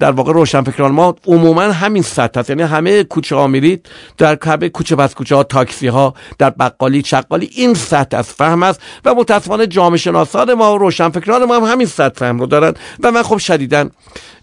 [0.00, 4.68] در واقع روشنفکران ما عموما همین سطح هست یعنی همه کوچه ها میرید در کبه
[4.68, 9.14] کوچه پس کوچه ها تاکسی ها در بقالی چقالی این سطح از فهم است و
[9.14, 13.22] متاسفانه جامعه شناسان ما و روشنفکران ما هم همین سطح فهم رو دارن و من
[13.22, 13.88] خب شدیدا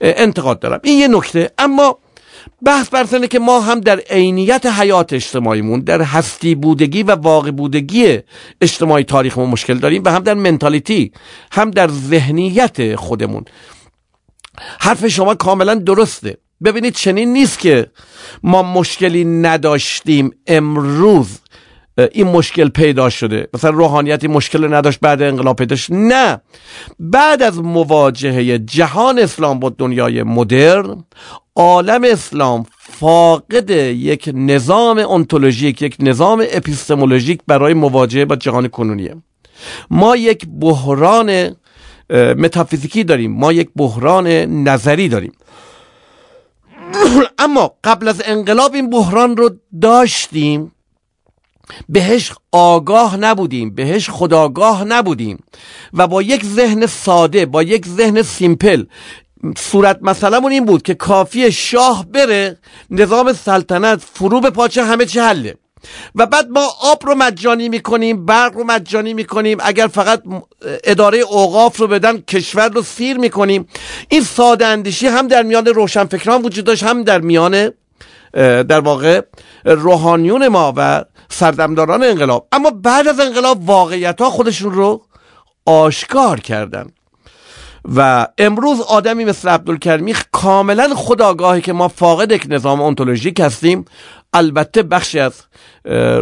[0.02, 0.80] انتقاد دارم.
[0.84, 1.52] این یه نکته.
[1.58, 1.98] اما
[2.66, 8.20] بحث بر که ما هم در عینیت حیات اجتماعیمون در هستی بودگی و واقع بودگی
[8.62, 11.12] اجتماعی تاریخمون مشکل داریم و هم در منتالیتی
[11.52, 13.46] هم در ذهنیت خودمون.
[14.80, 16.38] حرف شما کاملا درسته.
[16.64, 17.88] ببینید چنین نیست که
[18.44, 21.40] ما مشکلی نداشتیم امروز
[22.12, 23.48] این مشکل پیدا شده.
[23.54, 25.90] مثلا روحانیتی مشکل نداشت بعد انقلاب پیداش.
[25.90, 26.42] نه.
[27.00, 31.04] بعد از مواجهه جهان اسلام با دنیای مدرن
[31.56, 39.16] عالم اسلام فاقد یک نظام انتولوژیک یک نظام اپیستمولوژیک برای مواجهه با جهان کنونیه.
[39.90, 41.56] ما یک بحران
[42.14, 43.32] متافیزیکی داریم.
[43.32, 44.28] ما یک بحران
[44.68, 45.32] نظری داریم.
[47.40, 49.50] اما قبل از انقلاب این بحران رو
[49.82, 50.72] داشتیم.
[51.90, 55.44] بهش آگاه نبودیم بهش خداگاه نبودیم.
[55.94, 58.86] و با یک ذهن ساده با یک ذهن سیمپل
[59.58, 62.58] صورت مثلا این بود که کافی شاه بره
[62.90, 65.56] نظام سلطنت فرو به پاچه همه چه حله.
[66.16, 70.24] و بعد ما آب رو مجانی می‌کنیم برق رو مجانی می‌کنیم اگر فقط
[70.84, 73.68] اداره اوقاف رو بدن کشور رو سیر می‌کنیم.
[74.10, 77.72] این ساده اندیشی هم در میان روشنفکران وجود داشت هم در میان
[78.64, 79.22] در واقع
[79.66, 82.48] روحانیون ما و سردمداران انقلاب.
[82.52, 85.02] اما بعد از انقلاب واقعیت ها خودشون رو
[85.66, 86.92] آشکار کردن.
[87.96, 93.86] و امروز آدمی مثل عبدالکرمی کاملا خداگاهی که ما فاقد یک نظام انتولوژیک هستیم.
[94.34, 95.34] البته بخشی از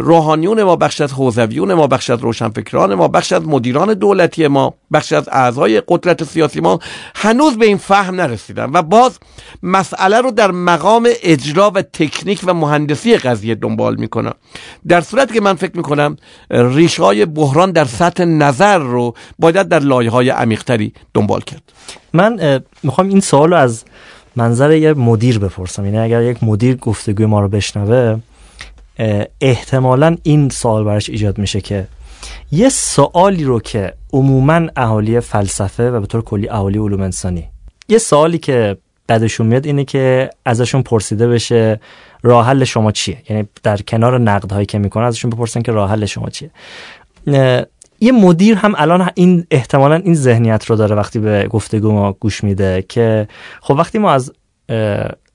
[0.00, 4.74] روحانیون ما بخش از حوزویون ما بخش از روشنفکران ما بخش از مدیران دولتی ما
[4.92, 6.78] بخش از اعضای قدرت سیاسی ما
[7.14, 9.18] هنوز به این فهم نرسیدن و باز
[9.62, 14.34] مسئله رو در مقام اجرا و تکنیک و مهندسی قضیه دنبال می‌کنم
[14.88, 16.16] در صورتی که من فکر می‌کنم
[16.50, 21.62] ریشه های بحران در سطح نظر رو باید در لایه های عمیقتری دنبال کرد.
[22.12, 23.84] من می‌خوام این سوال از
[24.36, 25.84] منظر یه مدیر بپرسم.
[25.84, 28.20] یعنی اگر یک مدیر گفتگوی ما رو بشنوه
[29.40, 31.86] احتمالا این سوال براش ایجاد میشه که
[32.52, 37.48] یه سوالی رو که عموما اهالی فلسفه و به طور کلی اهالی علوم انسانی
[37.88, 38.76] یه سوالی که
[39.08, 41.80] بدشون میاد اینه که ازشون پرسیده بشه
[42.22, 45.90] راه حل شما چیه؟ یعنی در کنار نقد هایی که می‌کنه ازشون بپرسن که راه
[45.90, 46.50] حل شما چیه؟
[48.00, 52.44] یه مدیر هم الان این احتمالا این ذهنیت رو داره وقتی به گفتگو ما گوش
[52.44, 53.28] میده که
[53.60, 54.32] خب وقتی ما از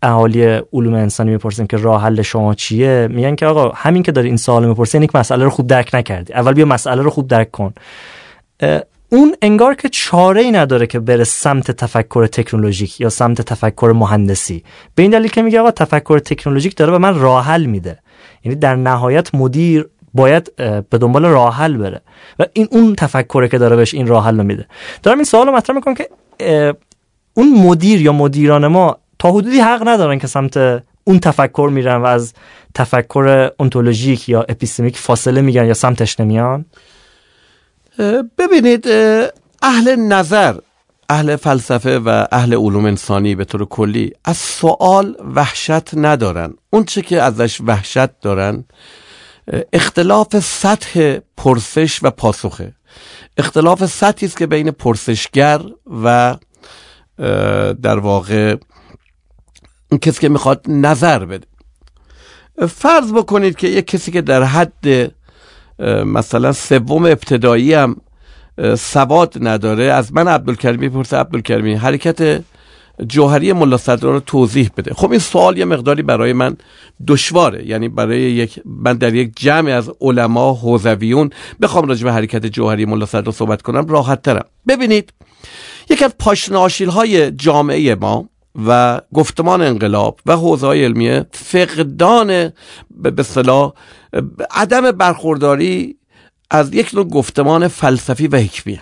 [0.03, 4.27] اهالی علوم انسانی می‌پرسیم که راه حل شما چیه؟ میگن که آقا همین که داری
[4.27, 6.33] این سوال می‌پرسی یک مسئله رو خوب درک نکردی.
[6.33, 7.73] اول بیا مسئله رو خوب درک کن.
[9.09, 14.63] اون انگار که چاره ای نداره که بره سمت تفکر تکنولوژیک یا سمت تفکر مهندسی.
[14.95, 17.99] به این دلیل که میگه آقا تفکر تکنولوژیک داره به من راه حل میده.
[18.43, 20.51] یعنی در نهایت مدیر باید
[20.89, 22.01] به دنبال راه حل بره.
[22.39, 24.65] و این اون تفکره که داره بهش این راه حل میده.
[25.03, 26.09] دارم این سوال مطرح می‌کنم که
[27.33, 28.97] اون مدیر یا مدیران ما
[29.29, 32.33] حدودی حق ندارن که سمت اون تفکر میرن و از
[32.73, 36.65] تفکر انتولوژیک یا اپیستمیک فاصله میگن یا سمتش نمیان؟
[38.37, 38.87] ببینید
[39.61, 40.55] اهل نظر
[41.09, 46.53] اهل فلسفه و اهل علوم انسانی به طور کلی از سوال وحشت ندارن.
[46.69, 48.63] اون چه که ازش وحشت دارن
[49.73, 52.73] اختلاف سطح پرسش و پاسخه.
[53.37, 55.61] اختلاف سطحی است که بین پرسشگر
[56.03, 56.35] و
[57.81, 58.55] در واقع
[59.93, 61.47] اون کسی که می‌خواد نظر بده.
[62.69, 65.11] فرض بکنید که یک کسی که در حد
[66.05, 67.95] مثلا سوم ابتدایی هم
[68.77, 72.41] سواد نداره از من عبدالکرمی پرسه عبدالکرمی حرکت
[73.07, 74.93] جوهری ملا صدرا رو توضیح بده.
[74.93, 76.57] خب این سوال یه مقداری برای من
[77.07, 81.29] دشواره یعنی برای یک من در یک جمع از علما حوزویون
[81.61, 84.45] بخوام راجع به حرکت جوهری ملا صدرا صحبت کنم راحت ترم.
[84.67, 85.13] ببینید
[85.89, 88.29] یکی از پاشناشیل های جامعه ما
[88.67, 92.51] و گفتمان انقلاب و حوزه های علمیه فقدان
[93.01, 93.73] به صلاح
[94.51, 95.97] عدم برخورداری
[96.51, 98.79] از یک نوع گفتمان فلسفی و حکمی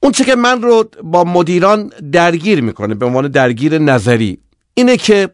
[0.00, 4.38] اون چه که من رو با مدیران درگیر می‌کنه به عنوان درگیر نظری
[4.74, 5.28] اینه که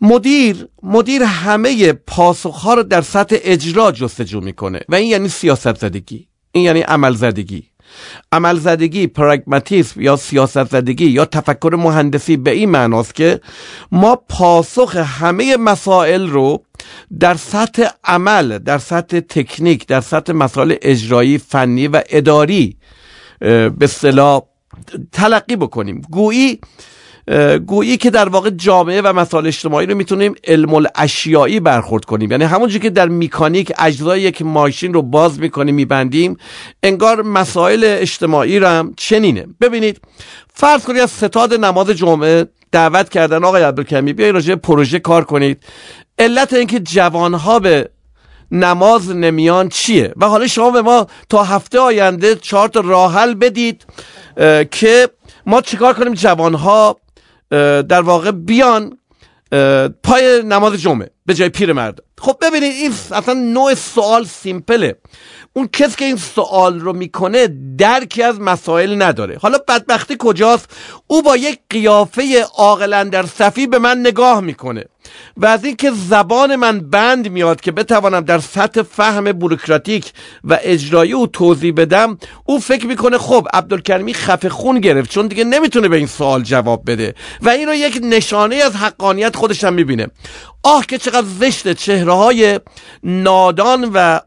[0.00, 4.80] مدیر مدیر همه پاسخها رو در سطح اجرا جستجو می‌کنه.
[4.88, 7.71] و این یعنی سیاست زدگی این یعنی عمل زدگی
[8.32, 13.40] عمل زدگی پراگماتیسم یا سیاست زدگی یا تفکر مهندسی به این معناست که
[13.92, 16.64] ما پاسخ همه مسائل رو
[17.20, 22.76] در سطح عمل در سطح تکنیک در سطح مسائل اجرایی فنی و اداری
[23.40, 24.42] به اصطلاح
[25.12, 26.02] تلقی بکنیم.
[26.10, 26.60] گویی
[27.66, 32.30] گویی که در واقع جامعه و مسائل اجتماعی رو می‌تونیم علم الاشیایی برخورد کنیم.
[32.30, 36.36] یعنی همونجور که در میکانیک اجزای یک ماشین رو باز می‌کنیم میبندیم
[36.82, 39.46] انگار مسائل اجتماعی رو هم چنینه.
[39.60, 40.00] ببینید
[40.54, 45.62] فرض کنید از ستاد نماز جمعه دعوت کردن آقای عبدالکمی بیاید راجع پروژه کار کنید.
[46.18, 47.90] علت اینکه جوانها به
[48.50, 53.84] نماز نمیان چیه؟ و حالا شما به ما تا هفته آینده چهار تا راحل بدید
[54.70, 55.08] که
[55.46, 56.96] ما چیکار کنیم؟ جوانها
[57.88, 58.98] در واقع بیان
[60.02, 61.98] پای نماز جمعه به جای پیر مرد.
[62.18, 64.96] خب ببینید این اصلا نوع سوال سیمپله.
[65.52, 69.38] اون کسی که این سوال رو می‌کنه درکی از مسائل نداره.
[69.42, 70.70] حالا بدبختی کجاست؟
[71.06, 74.84] او با یک قیافه عاقلا در صفی به من نگاه می‌کنه.
[75.36, 80.12] و از اینکه زبان من بند میاد که بتوانم در سطح فهم بوروکراتیک
[80.44, 85.44] و اجرایی او توضیح بدم او فکر می‌کنه خب عبدالکریمی خفه خون گرفت چون دیگه
[85.44, 87.14] نمی‌تونه به این سوال جواب بده.
[87.42, 90.06] و این رو یک نشانه از حقانیت خودش هم می‌بینه.
[90.62, 92.60] آه که چقدر زشته چهره های
[93.02, 94.20] نادان و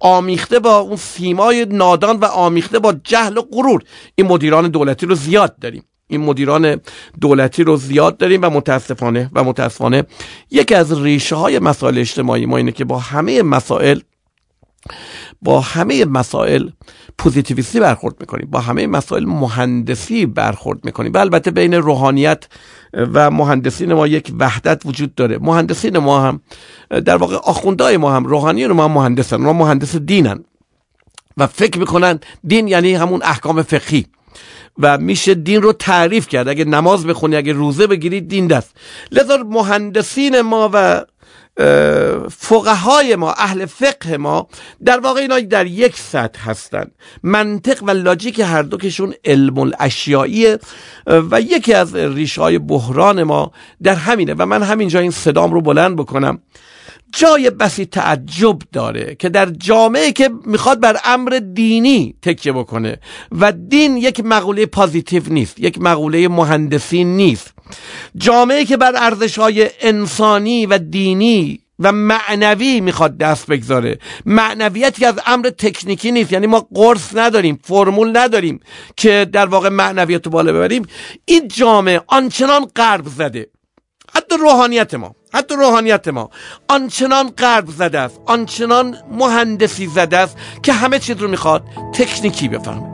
[0.00, 3.82] آمیخته با اون سیمای نادان و آمیخته با جهل و غرور.
[4.14, 5.84] این مدیران دولتی رو زیاد داریم.
[6.06, 6.80] این مدیران
[7.20, 10.04] دولتی رو زیاد داریم و متاسفانه و متاسفانه
[10.50, 14.00] یکی از ریشه های مسائل اجتماعی ما اینه که با همه مسائل
[15.42, 16.68] با همه مسائل
[17.18, 18.48] پوزیتیویستی برخورد می‌کنیم.
[18.50, 21.12] با همه مسائل مهندسی برخورد می‌کنیم.
[21.12, 22.44] و البته بین روحانیت
[22.92, 25.38] و مهندسین ما یک وحدت وجود داره.
[25.38, 26.40] مهندسین ما هم
[27.04, 29.36] در واقع آخوندهای ما هم روحانیون ما هم مهندسن.
[29.36, 30.44] ما مهندس دینن.
[31.36, 34.06] و فکر می‌کنن دین یعنی همون احکام فقهی.
[34.78, 36.48] و میشه دین رو تعریف کرد.
[36.48, 38.76] اگه نماز بخونی اگه روزه بگیری دین دست.
[39.12, 41.04] لذا مهندسین ما و
[42.30, 44.48] فقهای ما اهل فقه ما
[44.84, 46.90] در واقع اینا در یک سطح هستن.
[47.22, 50.58] منطق و لاجیک هر دو کشون علم الاشیاییه
[51.06, 54.34] و یکی از ریشه های بحران ما در همینه.
[54.38, 56.38] و من همینجا این صدام رو بلند بکنم.
[57.16, 62.98] جای بسی تعجب داره که در جامعه که می‌خواد بر امر دینی تکیه بکنه
[63.32, 67.54] و دین یک مقوله پازیتیو نیست یک مقوله مهندسی نیست.
[68.16, 73.98] جامعه که بر ارزش های انسانی و دینی و معنوی می‌خواد دست بگذاره.
[74.26, 76.32] معنویتی از امر تکنیکی نیست.
[76.32, 78.60] یعنی ما قرص نداریم فرمول نداریم
[78.96, 80.86] که در واقع معنویت رو بالا ببریم.
[81.24, 83.46] این جامعه آنچنان قرب زده.
[84.14, 85.14] حتی روحانیت ما.
[85.34, 86.30] حتی روحانیت ما.
[86.68, 92.93] آنچنان قرب زده است آنچنان مهندسی زده است که همه چیز رو می‌خواد تکنیکی بفهمه.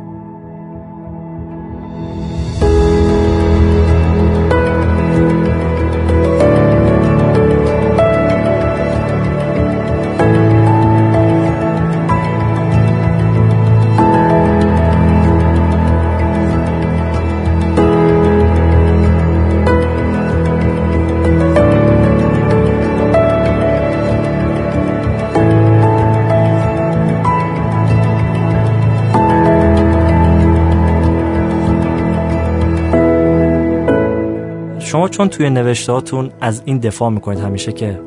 [34.90, 38.00] شما چون توی نوشتهاتون از این دفاع می‌کنید همیشه که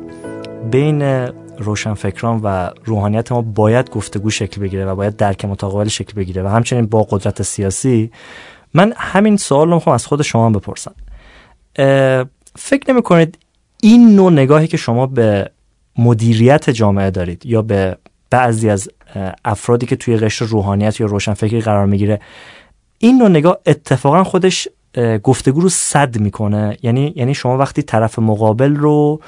[0.70, 1.02] بین
[1.58, 6.46] روشنفکران و روحانیت ما باید گفتگو شکل بگیره و باید درک متقابل شکل بگیره و
[6.46, 8.10] همچنین با قدرت سیاسی
[8.74, 10.94] من همین سوال رو می‌خوام از خود شما بپرسم.
[12.56, 13.38] فکر نمی کنید
[13.82, 15.50] این نوع نگاهی که شما به
[15.98, 17.96] مدیریت جامعه دارید یا به
[18.30, 18.88] بعضی از
[19.44, 22.20] افرادی که توی قشر روحانیت یا روشنفکری قرار می‌گیره
[22.98, 24.68] این نوع نگاه اتفاقا خودش
[25.22, 26.76] گفتگو رو صد می‌کنه.
[26.82, 29.20] یعنی یعنی شما وقتی طرف مقابل رو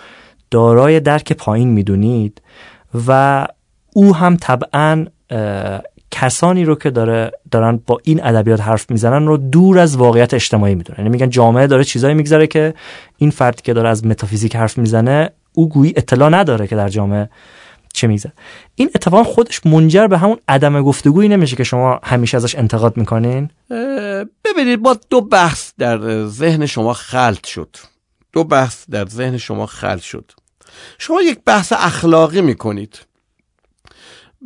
[0.51, 2.43] دارای درک پایین می‌دونید
[3.09, 3.47] و
[3.93, 5.07] او هم طبعا
[6.11, 10.75] کسانی رو که داره دارن با این ادبیات حرف می‌زنن رو دور از واقعیت اجتماعی
[10.75, 12.75] می‌دونن یعنی میگن جامعه داره چیزایی میگذره که
[13.17, 17.29] این فردی که داره از متافیزیک حرف می‌زنه او گویی اطلاع نداره که در جامعه
[17.97, 18.33] چه میگذره
[18.75, 23.51] این اتفاق خودش منجر به همون عدم گفتگویی نمیشه که شما همیشه ازش انتقاد می‌کنین؟
[24.45, 27.77] ببینید با دو بحث در ذهن شما خلط شد.
[28.33, 30.33] دو بحث در ذهن شما خلط شد.
[30.99, 32.99] شما یک بحث اخلاقی می‌کنید.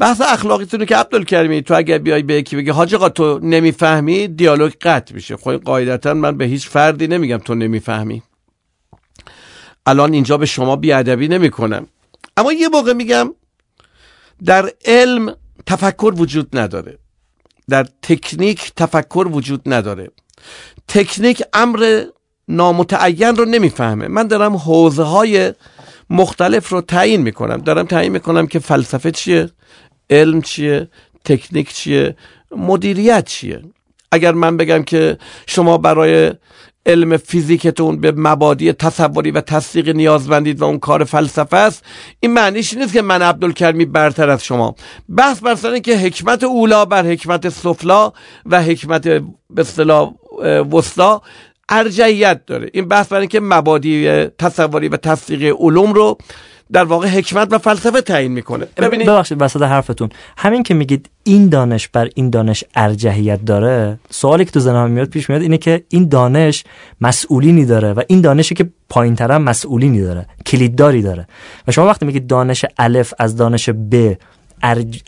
[0.01, 5.15] بحث اخلاقیتونه که عبدالکریمی تو اگر بیای به یکی بگی حاج تو نمی‌فهمی؟ دیالوگ قطع
[5.15, 5.37] میشه.
[5.37, 8.23] خب قاعدتا من به هیچ فردی نمیگم تو نمی‌فهمی.
[9.87, 11.87] الان اینجا به شما بیادبی نمی کنم
[12.37, 13.35] اما یه موقع میگم
[14.45, 15.37] در علم
[15.67, 16.99] تفکر وجود نداره.
[17.69, 20.11] در تکنیک تفکر وجود نداره.
[20.89, 22.05] تکنیک امر
[22.49, 24.09] نامتعین رو نمی‌فهمه.
[24.09, 25.55] من دارم حوزه های
[26.11, 27.57] مختلف رو تعیین می‌کنم.
[27.57, 29.51] دارم تعیین می‌کنم که فلسفه چیه
[30.11, 30.89] علم چیه
[31.25, 32.17] تکنیک چیه
[32.51, 33.63] مدیریت چیه.
[34.13, 36.33] اگر من بگم که شما برای
[36.87, 41.85] علم فیزیکتون به مبادی تصوری و تصدیق نیازمندید و اون کار فلسفه است
[42.21, 44.75] این معنیش نیست که من عبدالکرمی برتر از شما.
[45.17, 48.13] بحث بر سر که حکمت اولا بر حکمت سفلا
[48.47, 49.23] و حکمت به
[49.59, 50.13] اصطلاح
[50.73, 51.23] وسطا
[51.69, 52.71] ارجعیت داره.
[52.73, 56.19] این بحث برای اینکه مبادی تصوری و تصدیق علوم رو
[56.73, 58.67] در واقع حکمت و فلسفه تعیین می‌کنه.
[58.77, 60.09] ببینید ببخشید وسط حرفتون.
[60.37, 65.09] همین که میگید این دانش بر این دانش ارجحیت داره سوالی که تو ذهنم میاد
[65.09, 66.65] پیش میاد اینه که این دانش
[67.01, 71.27] مسئولینی داره و این دانشی که پایینتر هم مسئولینی داره کلیدداری داره.
[71.69, 74.15] و شما وقتی میگید دانش الف از دانش ب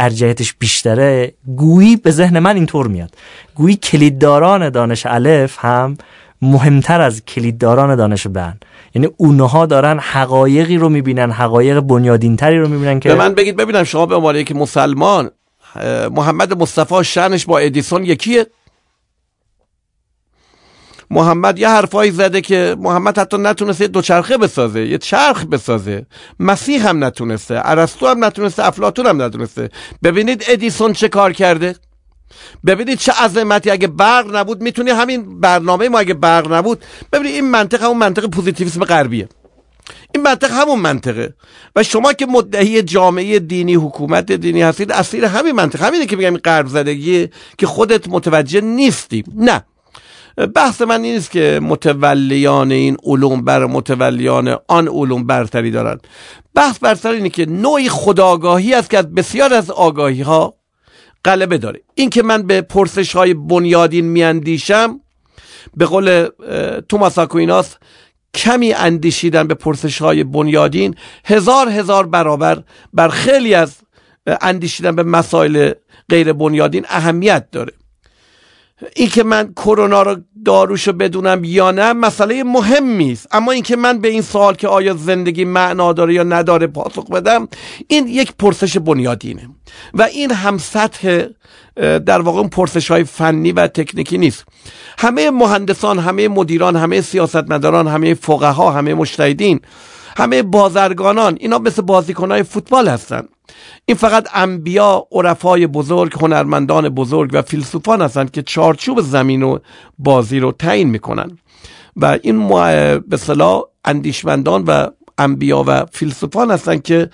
[0.00, 3.14] ارجحیتش بیشتره گویی به ذهن من اینطور میاد.
[3.54, 5.96] گویی کلیدداران دانش الف هم
[6.43, 8.59] مهمتر از کلیدداران دانش بن
[8.95, 13.84] یعنی اونها دارن حقایقی رو می‌بینن حقایق بنیادینتری رو می‌بینن که به من بگید ببینم
[13.84, 15.30] شما به عنوان که مسلمان
[16.11, 18.47] محمد مصطفی شنش با ادیسون یکیه؟
[21.11, 26.07] محمد یه حرفایی زده که محمد حتی نتونسته دوچرخه بسازه یه چرخ بسازه.
[26.40, 29.70] مسیح هم نتونسته ارسطو هم نتونسته افلاطون هم نتونسته.
[30.03, 31.74] ببینید ادیسون چه کار کرده؟
[32.66, 37.51] ببینید چه عظمتی اگه برق نبود می‌تونی همین برنامه ما اگه برق نبود ببینید این
[37.51, 39.28] منطق همون منطق پوزیتیویسم غربیه.
[40.14, 41.35] این منطق همون منطقه.
[41.76, 46.37] و شما که مدعی جامعه دینی حکومت دینی هستید اسیر همین منطق همینه که میگم
[46.37, 47.28] غرب زدگی
[47.59, 49.24] که خودت متوجه نیستی.
[49.37, 49.64] نه.
[50.55, 56.07] بحث من نیست که متولیان این علوم بر متولیان آن علوم برتری دارند
[56.55, 60.55] بحث بر سر اینه که نوعی خداگاهی است که از بسیار از آگاهی ها
[61.25, 61.81] غلبه داره.
[61.95, 65.01] این که من به پرسش های بنیادین میاندیشم
[65.77, 66.29] به قول
[66.89, 67.77] توماس آکویناس
[68.35, 70.95] کمی اندیشیدن به پرسش های بنیادین
[71.25, 72.62] هزار هزار برابر
[72.93, 73.77] بر خیلی از
[74.27, 75.73] اندیشیدن به مسائل
[76.09, 77.73] غیر بنیادین اهمیت داره.
[78.97, 83.26] این که من کرونا رو داروشو بدونم یا نه مسئله مهمی است.
[83.33, 87.49] اما اینکه من به این سوال که آیا زندگی معنا داره یا نداره پاسخ بدم
[87.89, 89.49] این یک پرسش بنیادینه.
[89.95, 91.26] و این هم سطح
[91.76, 94.45] در واقع پرسش های فنی و تکنیکی نیست.
[94.99, 99.61] همه مهندسان همه مدیران همه سیاستمداران همه فقها همه مشتهدین
[100.16, 103.22] همه بازرگانان اینا مثل بازیکنهای فوتبال هستن.
[103.84, 109.59] این فقط انبیا عرفای بزرگ هنرمندان بزرگ و فیلسوفان هستند که چارچوب زمین و
[109.99, 111.38] بازی رو تعیین می‌کنن
[111.97, 112.49] و این
[112.99, 114.86] به صلاح اندیشمندان و
[115.18, 117.11] انبیا و فیلسوفان هستند که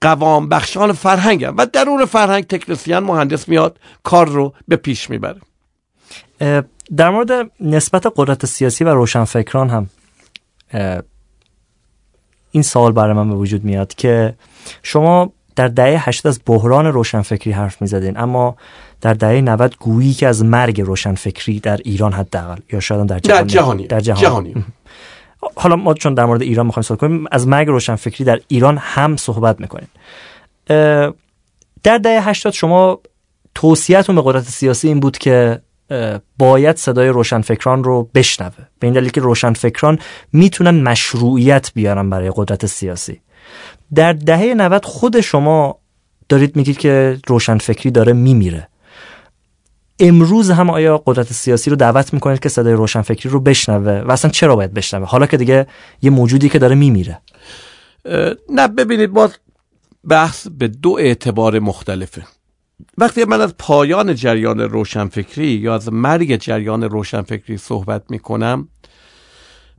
[0.00, 1.54] قوام بخشان فرهنگ هم.
[1.56, 5.40] و درون فرهنگ تکنسیان مهندس میاد کار رو به پیش می‌بره
[6.96, 9.90] در مورد نسبت قدرت سیاسی و روشنفکران هم
[12.50, 14.34] این سوال برای من به وجود میاد که
[14.82, 18.56] شما در دهه 80 از بحران روشنفکری حرف می‌زدین اما
[19.00, 23.42] در دهه 90 گویی که از مرگ روشنفکری در ایران حداقل یا شاید در جهانی
[23.42, 24.64] در جهانی, در جهانی.
[25.56, 29.16] حالا ما چون در مورد ایران می‌خوایم صحبت کنیم از مرگ روشنفکری در ایران هم
[29.16, 29.88] صحبت می‌کنیم.
[31.82, 33.00] در دهه 80 شما
[33.54, 35.60] توصیهتون به قدرت سیاسی این بود که
[36.38, 38.54] باید صدای روشنفکران رو بشنوه.
[38.78, 39.98] به این دلیل که روشنفکران
[40.32, 43.20] می‌تونن مشروعیت بیارن برای قدرت سیاسی.
[43.94, 45.78] در دهه 90 خود شما
[46.28, 48.68] دارید میگید که روشنفکری داره میمیره.
[50.00, 54.30] امروز هم آیا قدرت سیاسی رو دعوت می‌کنید که صدای روشنفکری رو بشنوه؟ و اصلا
[54.30, 55.66] چرا باید بشنوه؟ حالا که دیگه
[56.02, 57.20] یه موجودی که داره میمیره.
[58.48, 59.30] نه ببینید باز
[60.08, 62.22] بحث به دو اعتبار مختلفه.
[62.98, 68.68] وقتی من از پایان جریان روشنفکری یا از مرگ جریان روشنفکری صحبت می‌کنم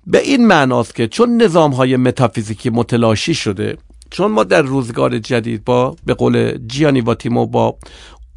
[0.08, 3.78] به این معناست که چون نظام های متافیزیکی متلاشی شده
[4.10, 7.78] چون ما در روزگار جدید با به قول جیانی واتیمو با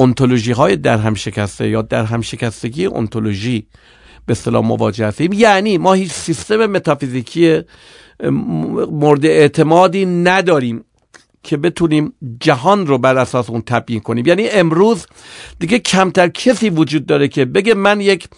[0.01, 3.67] انتولوژی های در هم شکسته یا در هم شکستگی انتولوژی
[4.27, 7.61] به اصطلاح مواجه هستیم یعنی ما هیچ سیستم متافیزیکی
[8.91, 10.85] مورد اعتمادی نداریم
[11.43, 14.27] که بتونیم جهان رو بر اساس اون تبیین کنیم.
[14.27, 15.07] یعنی امروز
[15.59, 18.29] دیگه کمتر کسی وجود داره که بگه من یک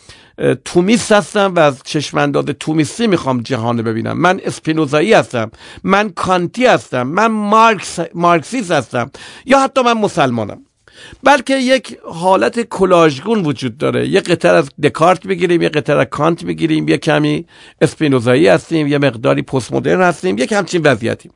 [0.65, 4.19] تومیست هستم و از چشمانداز تومیستی می‌خوام جهان ببینم.
[4.19, 5.51] من اسپینوزایی هستم.
[5.85, 7.03] من کانتی هستم.
[7.03, 9.11] من مارکس مارکسیست هستم.
[9.47, 10.59] یا حتی من مسلمانم.
[11.23, 14.09] بلکه یک حالت کلاژگون وجود داره.
[14.09, 17.47] یه قطر از دکارت بگیریم یه قطر از کانت بگیریم یه کمی
[17.81, 21.31] اسپینوزایی هستیم یه مقداری پست مدرن هستیم یک همچین وضعیتی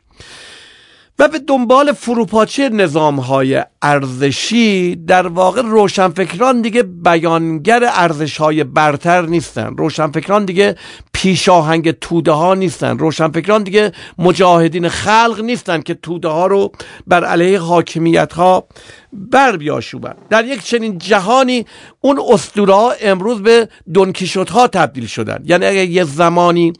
[1.20, 9.22] و به دنبال فروپاشی نظام های ارزشی در واقع روشنفکران دیگه بیانگر ارزش های برتر
[9.22, 9.76] نیستن.
[9.76, 10.76] روشنفکران دیگه
[11.12, 12.98] پیشاهنگ توده ها نیستن.
[12.98, 16.72] روشنفکران دیگه مجاهدین خلق نیستن که توده ها رو
[17.06, 18.68] بر علیه حاکمیت ها
[19.12, 20.14] بر بیاشوبن.
[20.30, 21.66] در یک چنین جهانی
[22.00, 25.42] اون اسطوره ها امروز به دونکیشوت ها تبدیل شدن.
[25.44, 26.72] یعنی اگر یه زمانی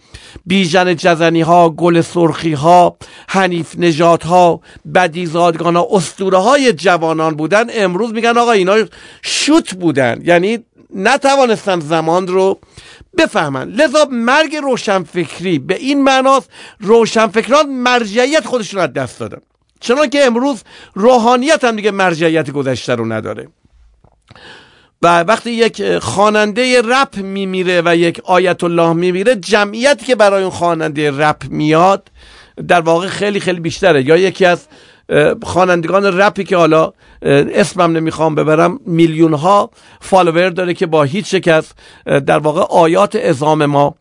[0.47, 2.97] بیژن جزنی ها گل سرخی ها
[3.29, 4.61] حنیف نجات ها
[4.95, 8.77] بدیزادگان ها اسطوره های جوانان بودن امروز میگن آقا اینا
[9.23, 10.21] شوت بودن.
[10.25, 10.59] یعنی
[10.95, 12.59] نتوانستن زمان رو
[13.19, 13.69] بفهمن.
[13.69, 16.51] لذا مرگ روشنفکری به این معناست
[16.81, 19.41] روشنفکران مرجعیت خودشون از دست دادن.
[19.81, 20.63] چنان که امروز
[20.95, 23.49] روحانیت هم دیگه مرجعیت گذشته رو نداره.
[25.03, 30.51] و وقتی یک خواننده رپ میمیره و یک آیت الله میمیره جمعیتی که برای اون
[30.51, 32.11] خواننده رپ میاد
[32.69, 34.07] در واقع خیلی خیلی بیشتره.
[34.07, 34.67] یا یکی از
[35.43, 39.71] خوانندگان رپی که حالا اسمم نمی‌خوام ببرم میلیون ها
[40.01, 41.75] فالوور داره که با هیچ شکست
[42.05, 43.95] در واقع آیات ازام ما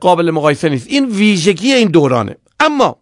[0.00, 0.86] قابل مقایسه نیست.
[0.88, 2.36] این ویژگی این دورانه.
[2.60, 2.96] اما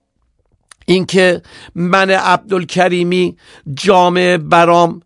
[0.87, 1.43] اینکه
[1.75, 3.37] من عبدالکریمی
[3.75, 5.03] جامعه برام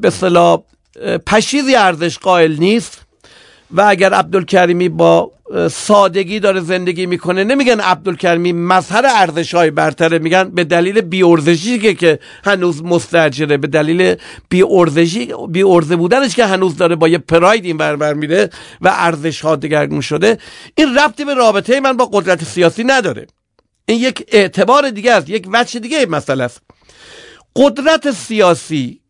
[0.00, 0.62] به صلاح
[1.26, 3.02] پشیزی ارزش قائل نیست
[3.70, 5.32] و اگر عبدالکریمی با
[5.70, 12.18] سادگی داره زندگی می‌کنه نمیگن عبدالکریمی مظهر ارزش های برتره میگن به دلیل بیورزشی که
[12.44, 14.14] هنوز مستجره به دلیل
[14.48, 19.56] بیورزشی بیورزه بودنش که هنوز داره با یه پراید این بربر میره و ارزش ها
[19.56, 20.38] دگرگون شده.
[20.74, 23.26] این ربطی به رابطه من با قدرت سیاسی نداره.
[23.90, 26.60] این یک اعتبار دیگه است یک وجه دیگه مسئله است.
[27.56, 29.00] قدرت سیاسی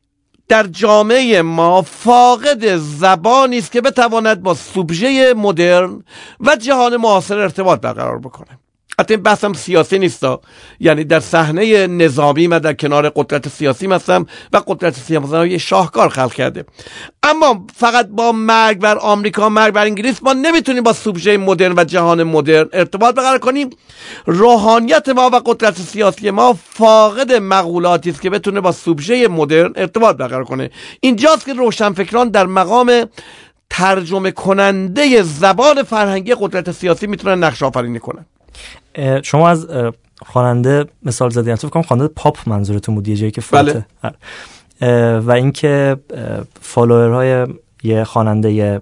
[0.48, 6.04] در جامعه ما فاقد زبانی است که بتواند با سوبژه مدرن
[6.40, 8.59] و جهان معاصر ارتباط برقرار بکنه
[9.08, 10.24] این بحثم سیاسی نیست
[10.80, 16.32] یعنی در صحنه نظامی من در کنار قدرت سیاسی هستم و قدرت سیاسی شاهکار خلق
[16.32, 16.64] کرده.
[17.22, 21.84] اما فقط با مرگ بر آمریکا مرگ بر انگلیس ما نمی‌تونیم با سوبژه مدرن و
[21.84, 23.70] جهان مدرن ارتباط برقرار کنیم.
[24.26, 30.16] روحانیت ما و قدرت سیاسی ما فاقد مقولاتی است که بتونه با سوبژه مدرن ارتباط
[30.16, 30.70] برقرار کنه.
[31.00, 33.04] اینجاست که روشنفکران در مقام
[33.70, 38.26] ترجمه کننده زبان فرهنگی قدرت سیاسی می‌تونن نقش آفرینی کنن.
[39.22, 39.68] شما از
[40.26, 43.86] خواننده مثال زدین تو فکر خواننده پاپ منظورتون بود یه جایی که بله.
[45.20, 45.96] و اینکه
[46.60, 47.46] follower های
[47.82, 48.80] یه خواننده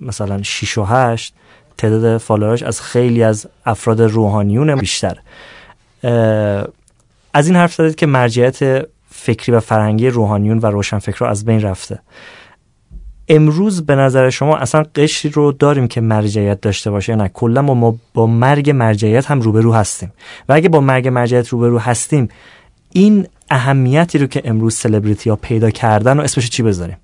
[0.00, 1.34] مثلا 6 و 8
[1.78, 5.18] تعداد follower ش از خیلی از افراد روحانیون بیشتر.
[7.34, 11.98] از این حرف زدید که مرجعیت فکری و فرهنگی روحانیون و روشنفکرها از بین رفته.
[13.28, 17.98] امروز به نظر شما اصلا قشری رو داریم که مرجعیت داشته باشه نه؟ کلا ما
[18.14, 20.12] با مرگ مرجعیت هم روبرو هستیم.
[20.48, 22.28] و اگه با مرگ مرجعیت روبرو هستیم
[22.92, 26.96] این اهمیتی رو که امروز سلبریتی ها پیدا کردن و اسمش چی بذاریم؟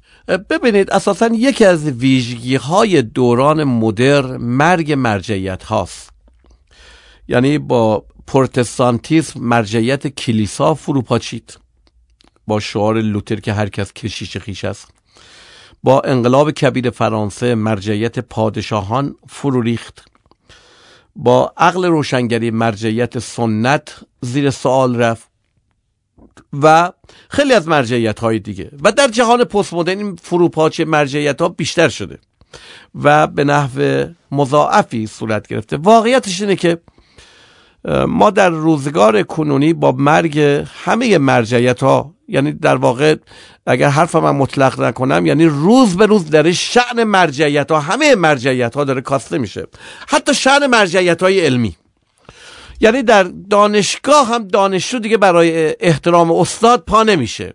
[0.50, 6.10] ببینید اساسا یکی از ویژگی های دوران مدر مرگ مرجعیت هاست.
[7.28, 11.58] یعنی با پروتستانتیسم مرجعیت کلیسا فروپاچید.
[12.46, 14.97] با شعار لوتر که هر کس کشیش خیش است.
[15.82, 20.04] با انقلاب کبیر فرانسه مرجعیت پادشاهان فرو ریخت.
[21.16, 25.28] با عقل روشنگری مرجعیت سنت زیر سوال رفت
[26.62, 26.92] و
[27.28, 28.70] خیلی از مرجعیت های دیگه.
[28.84, 32.18] و در جهان پست مدرن این فروپاچ مرجعیت ها بیشتر شده
[32.94, 35.76] و به نحو مضاعفی صورت گرفته.
[35.76, 36.80] واقعیتش اینه که
[38.08, 40.38] ما در روزگار کنونی با مرگ
[40.84, 43.16] همه مرجعیت ها یعنی در واقع
[43.66, 48.74] اگر حرف من مطلق نکنم یعنی روز به روز داره شعن مرجعیت ها همه مرجعیت
[48.74, 49.66] ها داره کاسته میشه.
[50.08, 51.76] حتی شعن مرجعیت های علمی.
[52.80, 57.54] یعنی در دانشگاه هم دانشجو دیگه برای احترام استاد پا نمیشه.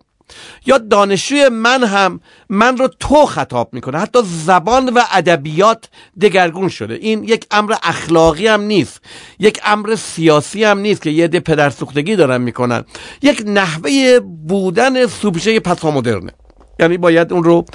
[0.65, 2.19] یا دانشجوی من هم
[2.49, 3.99] من رو تو خطاب می‌کنه.
[3.99, 5.89] حتی زبان و ادبیات
[6.21, 6.93] دگرگون شده.
[6.93, 9.01] این یک امر اخلاقی هم نیست.
[9.39, 12.83] یک امر سیاسی هم نیست که یه ده پدرسوختگی دارن می‌کنن.
[13.21, 16.31] یک نحوه بودن سوبژه مدرنه
[16.79, 17.65] یعنی باید اون رو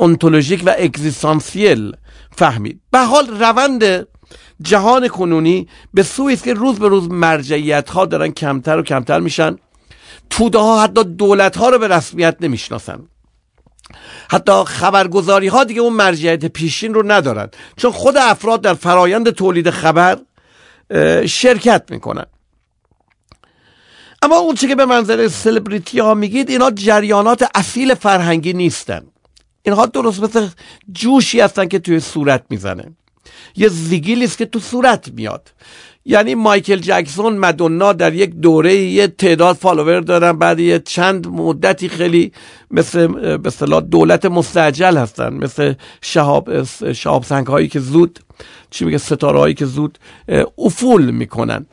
[0.00, 1.92] انتولوژیک و اگزیستانسیل
[2.36, 2.80] فهمید.
[2.90, 4.06] به حال روند
[4.62, 9.20] جهان کنونی به سوی است که روز به روز مرجعیت ها دارن کمتر و کمتر
[9.20, 9.56] میشن.
[10.30, 13.08] توده ها حتی دولت ها رو به رسمیت نمی‌شناسن.
[14.30, 17.48] حتی خبرگزاری ها دیگه اون مرجعیت پیشین رو ندارن.
[17.76, 20.18] چون خود افراد در فرایند تولید خبر
[21.26, 22.26] شرکت می‌کنن.
[24.22, 29.06] اما اون که به منظر سلبریتی ها میگید اینا جریانات اصیل فرهنگی نیستن.
[29.62, 30.48] اینها درست مثل
[30.92, 32.96] جوشی هستن که توی صورت می‌زنه.
[33.56, 35.52] یه زیگیلی است که تو صورت میاد.
[36.08, 41.88] یعنی مایکل جکسون مدونا در یک دوره یه تعداد فالوور دارن بعد یه چند مدتی
[41.88, 42.32] خیلی
[42.70, 43.06] مثل
[43.36, 46.62] به دولت مستعجل هستن مثل شهاب
[46.92, 48.20] شهاب سنگ هایی که زود
[48.70, 49.98] چی میگه ستاره هایی که زود
[50.58, 51.66] افول می‌کنن.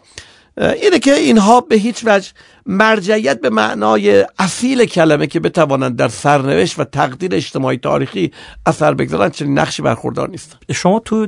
[0.58, 2.32] اینه که اینها به هیچ وجه
[2.66, 8.32] مرجعیت به معنای اصیل کلمه که بتوانند در سرنوشت و تقدیر اجتماعی تاریخی
[8.66, 11.28] اثر بگذارن چنین نقشی برخوردار نیست شما تو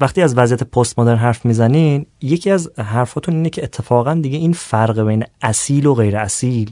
[0.00, 4.52] وقتی از وضعیت پست مدرن حرف می‌زنین یکی از حرفاتون اینه که اتفاقا دیگه این
[4.52, 6.70] فرق بین اصیل و غیر اصیل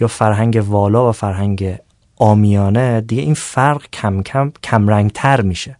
[0.00, 1.76] یا فرهنگ والا و فرهنگ
[2.16, 5.76] آمیانه دیگه این فرق کم کم کم تر میشه.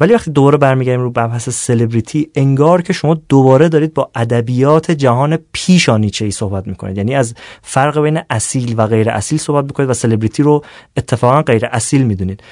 [0.00, 5.38] ولی وقتی دوباره برمیگردیم رو بحث سلبریتی انگار که شما دوباره دارید با ادبیات جهان
[5.52, 6.96] پیش نیچه ای صحبت می‌کنید.
[6.96, 10.64] یعنی از فرق بین اصیل و غیر اصیل صحبت می‌کنید و سلبریتی رو
[10.96, 12.42] اتفاقا غیر اصیل می‌دونید.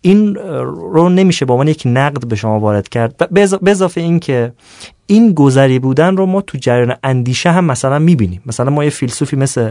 [0.00, 0.34] این
[0.92, 3.28] رو نمیشه با عنوان یک نقد به شما وارد کرد.
[3.30, 4.52] به اضافه این که
[5.06, 8.42] این گذری بودن رو ما تو جریان اندیشه هم مثلا می‌بینیم.
[8.46, 9.70] مثلا ما یه فیلسوفی مثل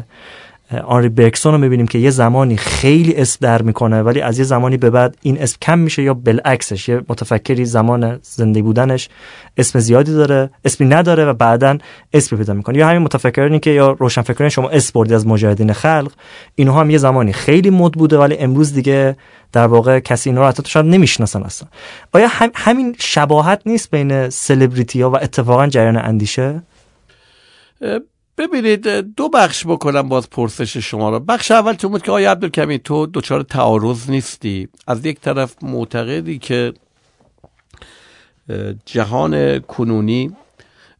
[0.79, 4.77] آنری برکسون رو می‌بینیم که یه زمانی خیلی اسم در می‌کنه ولی از یه زمانی
[4.77, 9.09] به بعد این اسم کم میشه یا بالعکسش یه متفکری زمان زنده بودنش
[9.57, 11.77] اسم زیادی داره اسمی نداره و بعدا
[12.13, 12.77] اسم پیدا می‌کنه.
[12.77, 16.11] یا همین متفکرانی که یا روشنفکران شما اسم بردی از مجاهدین خلق
[16.55, 19.15] اینها هم یه زمانی خیلی مد بوده ولی امروز دیگه
[19.51, 21.67] در واقع کسی اینا رو حتی شاید نمی‌شناسن اصلا.
[22.11, 26.61] آیا همین شباهت نیست بین سلبریتی ها و اتفاقا جریان اندیشه؟
[28.37, 31.19] ببینید دو بخش بکنم باز پرسش شما رو.
[31.19, 34.67] بخش اول تو بود که آیا عبدالکمی تو دچار تعارض نیستی.
[34.87, 36.73] از یک طرف معتقدی که
[38.85, 40.35] جهان کنونی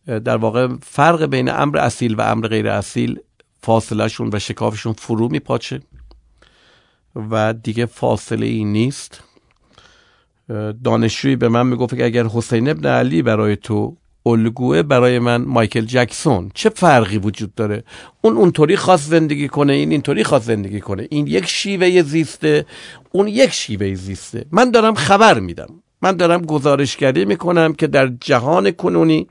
[0.06, 3.20] در واقع فرق بین امر اصیل و امر غیر اصیل
[3.62, 5.82] فاصلهشون و شکافشون فرو میپاچه
[7.16, 9.24] و دیگه فاصله ای نیست.
[10.84, 15.86] دانشجویی به من می‌گفت که اگر حسین ابن علی برای تو الگوه برای من مایکل
[15.86, 16.52] جکسون.
[16.54, 17.84] چه فرقی وجود داره؟
[18.22, 21.08] اون اونطوری خاص زندگی کنه این اینطوری خاص زندگی کنه.
[21.10, 22.66] این یک شیوه زیسته
[23.12, 24.46] اون یک شیوه زیسته.
[24.52, 25.83] من دارم خبر میدم.
[26.04, 29.28] من دارم گزارشگری می‌کنم که در جهان کنونی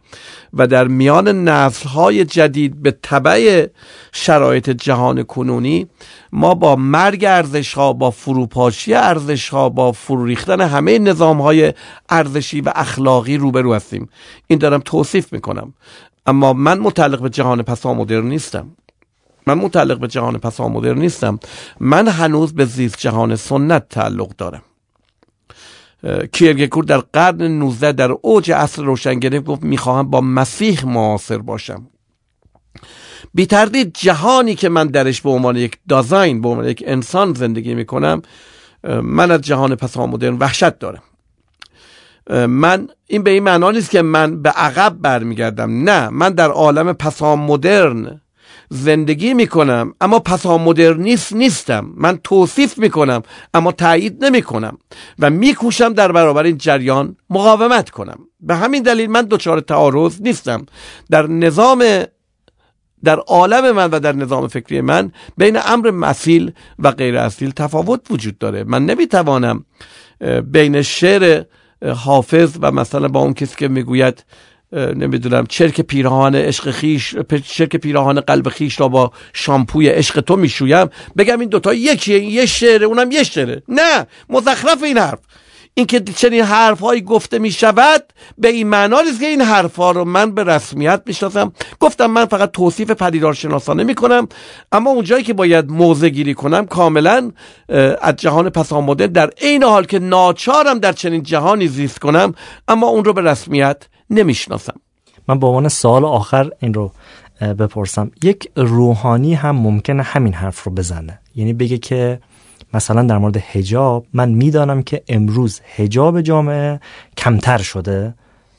[0.55, 3.67] و در میان نسلهای جدید به طبع
[4.13, 5.87] شرایط جهان کنونی
[6.33, 11.73] ما با مرگ ارزش ها با فروپاشی ارزش ها با فرو ریختن همه نظام های
[12.09, 14.09] ارزشی و اخلاقی روبرو هستیم.
[14.47, 15.75] این دارم توصیف می‌کنم.
[16.27, 18.67] اما من متعلق به جهان مدرن نیستم.
[19.47, 21.39] من متعلق به جهان مدرن نیستم.
[21.81, 24.63] من هنوز به زیست جهان سنت تعلق دارم.
[26.33, 31.87] کیرگکور در قرن 19 در اوج عصر روشنگری گفت می‌خواهم با مسیح معاصر باشم.
[33.35, 37.75] بی تردید جهانی که من درش به عنوان یک دازاین به عنوان یک انسان زندگی
[37.75, 38.23] می‌کنم
[39.03, 39.75] من از جهان
[40.07, 41.03] مدرن وحشت دارم.
[42.47, 45.91] من این به این معنا نیست که من به عقب برمیگردم.
[45.91, 46.93] نه من در عالم
[47.37, 48.22] مدرن
[48.75, 51.93] زندگی می‌کنم اما پسا مدرنیست نیستم.
[51.97, 53.23] من توصیف می‌کنم
[53.55, 54.79] اما تایید نمی‌کنم.
[55.19, 58.19] و میکوشم در برابر این جریان مقاومت کنم.
[58.41, 60.67] به همین دلیل من دچار تعارض نیستم.
[61.11, 61.85] در نظام
[63.05, 68.01] در عالم من و در نظام فکری من بین امر مسیل و غیر اصیل تفاوت
[68.11, 68.65] وجود داره.
[68.65, 69.65] من نمی‌توانم
[70.53, 71.45] بین شعر
[71.95, 74.25] حافظ و مثلا با اون کسی که می‌گوید
[74.73, 77.15] نمی‌دونم چرک پیراهان عشق خیش
[77.47, 80.89] چرک پیراهان قلب خیش را با شامپوی عشق تو می‌شویم.
[81.19, 83.63] بگم این دوتا یکیه یه شعره اونم یه شعره.
[83.69, 85.19] نه مزخرف این حرف.
[85.75, 88.05] اینکه چنین حرف هایی گفته می شود
[88.39, 91.53] به این معنا نیست که این حرف ها رو من به رسمیت می‌شناسم.
[91.81, 94.29] گفتم من فقط توصیف پدیدار شناسانه می کنم
[94.73, 97.33] اما اونجایی که باید موضع گیری کنم کاملا
[98.01, 102.35] از جهان پسامده در عین حال که ناچارم در چنین جهانی زیست کنم
[102.69, 103.83] اما اون رو به رسمیت
[104.13, 104.81] نمی‌شناسم.
[105.29, 106.93] من به عنوان سال آخر این رو
[107.41, 108.11] بپرسم.
[108.23, 111.19] یک روحانی هم ممکنه همین حرف رو بزنه.
[111.35, 112.21] یعنی بگه که
[112.75, 116.81] مثلا در مورد هجاب من می‌دانم که امروز هجاب جامعه
[117.17, 118.15] کمتر شده.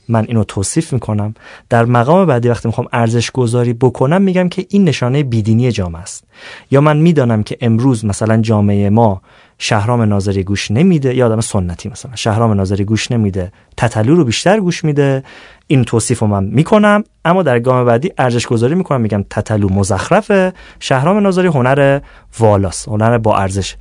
[0.08, 1.34] من اینو توصیف می‌کنم.
[1.68, 6.24] در مقام بعدی وقتی می‌خوام ارزش گذاری بکنم میگم که این نشانه بیدینی جامعه است.
[6.70, 9.22] یا من می‌دانم که امروز مثلا جامعه ما
[9.58, 14.60] شهرام ناظری گوش نمیده یا آدم سنتی مثلا شهرام ناظری گوش نمیده تتلو رو بیشتر
[14.60, 15.22] گوش میده
[15.66, 17.04] این توصیف رو من می‌کنم.
[17.24, 22.00] اما در گام بعدی ارزش گذاری می‌کنم میگم تتلو مزخرفه شهرام ناظری هنر
[22.38, 23.76] والاس هنر با ارزش.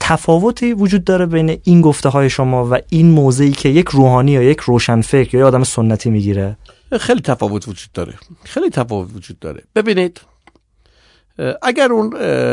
[0.00, 4.42] تفاوتی وجود داره بین این گفته های شما و این موضعی که یک روحانی یا
[4.42, 6.56] یک روشنفکر یا یک آدم سنتی می‌گیره؟
[7.00, 8.14] خیلی تفاوت وجود داره.
[8.44, 9.62] خیلی تفاوت وجود داره.
[9.74, 10.20] ببینید
[11.62, 12.12] اگر اون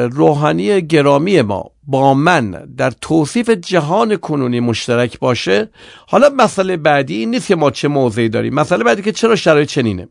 [0.10, 5.70] روحانی گرامی ما با من در توصیف جهان کنونی مشترک باشه
[6.08, 8.54] حالا مسئله بعدی این نیست که ما چه موضعی داریم.
[8.54, 10.08] مسئله بعدی که چرا شرایط چنینه؟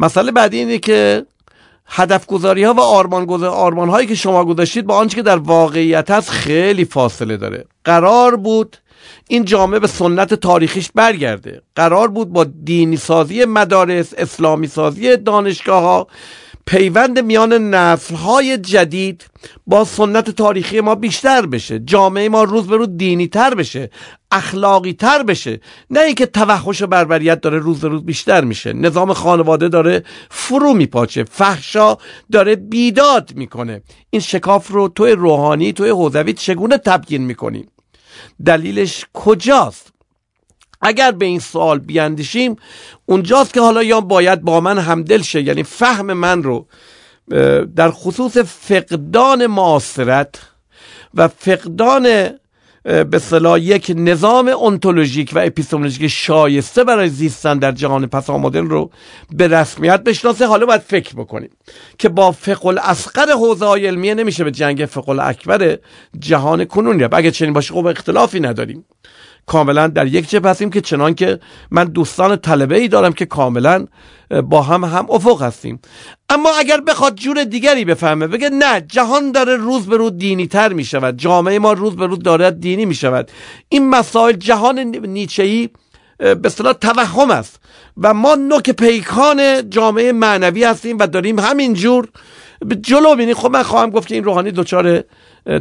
[0.00, 1.26] مسئله بعدی اینه که
[1.86, 6.10] هدف گذاری ها و آرمان, آرمان هایی که شما گذاشتید با آنچه که در واقعیت
[6.10, 7.64] هست خیلی فاصله داره.
[7.84, 8.76] قرار بود
[9.28, 11.62] این جامعه به سنت تاریخیش برگرده.
[11.74, 16.06] قرار بود با دینی سازی مدارس اسلامی سازی دانشگاه ها
[16.66, 19.26] پیوند میان نسلهای جدید
[19.66, 21.78] با سنت تاریخی ما بیشتر بشه.
[21.78, 23.90] جامعه ما روز به روز دینی تر بشه
[24.30, 25.60] اخلاقی تر بشه.
[25.90, 28.72] نه اینکه توحش و بربریت داره روز به روز بیشتر میشه.
[28.72, 31.24] نظام خانواده داره فرو میپاچه.
[31.24, 31.96] فحشا
[32.32, 33.82] داره بیداد می‌کنه.
[34.10, 37.68] این شکاف رو توی روحانی توی حوزوی چگونه تبیین می‌کنیم
[38.46, 39.93] دلیلش کجاست؟
[40.84, 42.56] اگر به این سوال بیاندیشیم
[43.06, 46.66] اونجاست که حالا یا باید با من همدل شه یعنی فهم من رو
[47.76, 50.40] در خصوص فقدان معاصرت
[51.14, 52.30] و فقدان
[52.84, 58.90] به صلاح یک نظام انتولوژیک و اپیستمولوژیک شایسته برای زیستن در جهان پس آمدن رو
[59.30, 60.46] به رسمیت بشناسه.
[60.46, 61.50] حالا باید فکر بکنیم
[61.98, 65.78] که با فقه الاسقر حوزه های علمیه نمیشه به جنگ فقه الاکبر
[66.18, 68.84] جهان کنون رفت اگه چنین باشه خب اختلافی نداریم.
[69.46, 71.38] کاملا در یک جبه هستیم که چنان که
[71.70, 73.86] من دوستان طلبه ای دارم که کاملا
[74.44, 75.80] با هم هم افق هستیم.
[76.28, 80.72] اما اگر بخواد جور دیگری بفهمه بگه نه جهان داره روز به روز دینی تر
[80.72, 83.30] می شود جامعه ما روز به روز داره دینی می شود
[83.68, 85.70] این مسائل جهان نیچهی
[86.18, 87.60] به اصطلاح توهم است.
[87.96, 92.08] و ما نوک پیکان جامعه معنوی هستیم و داریم همینجور
[92.80, 95.04] جلو بینیم خب من خواهم گفت که این روحانی دچار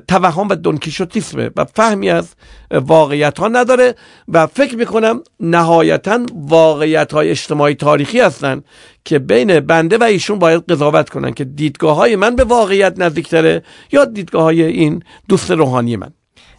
[0.08, 2.36] توهم و دونکیشوتیسمه و فهمی از
[2.72, 3.96] واقعیت ها نداره
[4.28, 8.64] و فکر می‌کنم نهایتا واقعیت های اجتماعی تاریخی هستن
[9.06, 13.64] که بین بنده و ایشون باید قضاوت کنن که دیدگاه های من به واقعیت نزدیکتره
[13.92, 16.14] یا دیدگاه های این دوست روحانی من.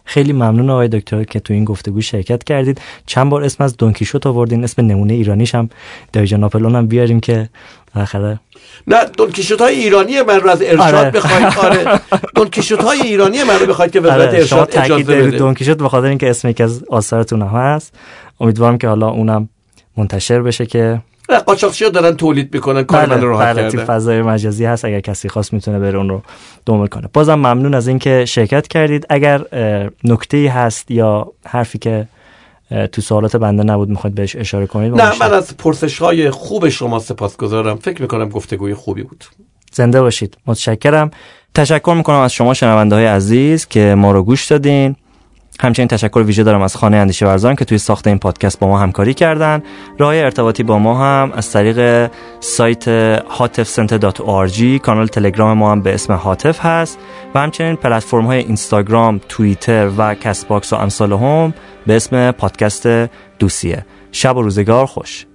[0.05, 4.27] خیلی ممنون آقای دکتر که تو این گفتگو شرکت کردید چند بار اسم از دونکیشوت
[4.27, 5.69] آوردین اسم نمونه ایرانیش هم
[6.13, 7.49] دایجا ناپلون هم بیاریم که
[7.95, 8.39] بالاخره
[8.87, 11.11] نه دونکیشوت های ایرانی من رو از ارشاد آره.
[11.11, 12.01] بخواید آره
[12.35, 14.37] دونکیشوت های ایرانی من رو بخواید که وزارت آره.
[14.37, 17.93] ارشاد اجازه بده دونکیشوت به خاطر اینکه اسم یکی از آثارتون هم هست
[18.39, 19.49] امیدوارم که حالا اونم
[19.97, 21.01] منتشر بشه که
[21.45, 25.29] قاچاقچی ها دارن تولید می‌کنن کار بله، من راحت بله فضای مجازی هست اگر کسی
[25.29, 26.21] خواست می‌تونه بره اون رو
[26.65, 27.09] دومه کنه.
[27.13, 29.05] بازم ممنون از اینکه شرکت کردید.
[29.09, 29.41] اگر
[30.03, 32.07] نکته هست یا حرفی که
[32.91, 36.99] تو سوالات بنده نبود می‌خواد بهش اشاره کنید نه من از پرسش های خوب شما
[36.99, 37.77] سپاسگزارم.
[37.77, 39.25] فکر می‌کنم گفتگوی خوبی بود.
[39.73, 40.37] زنده باشید.
[40.47, 41.11] متشکرم.
[41.53, 44.95] تشکر می‌کنم از شما شنونده های عزیز که ما رو گوش دادین.
[45.59, 48.79] همچنین تشکر ویژه دارم از خانه اندیشه ورزان که توی ساخت این پادکست با ما
[48.79, 49.63] همکاری کردن.
[49.99, 56.13] راه ارتباطی با ما هم از طریق سایت hatifcenter.org کانال تلگرام ما هم به اسم
[56.13, 56.99] هاتف هست
[57.35, 61.53] و همچنین پلتفرم های اینستاگرام، توییتر و کست‌باکس و امثالهم
[61.87, 62.87] به اسم پادکست
[63.39, 63.85] دوسیه.
[64.11, 65.25] شب و روزگار خوش.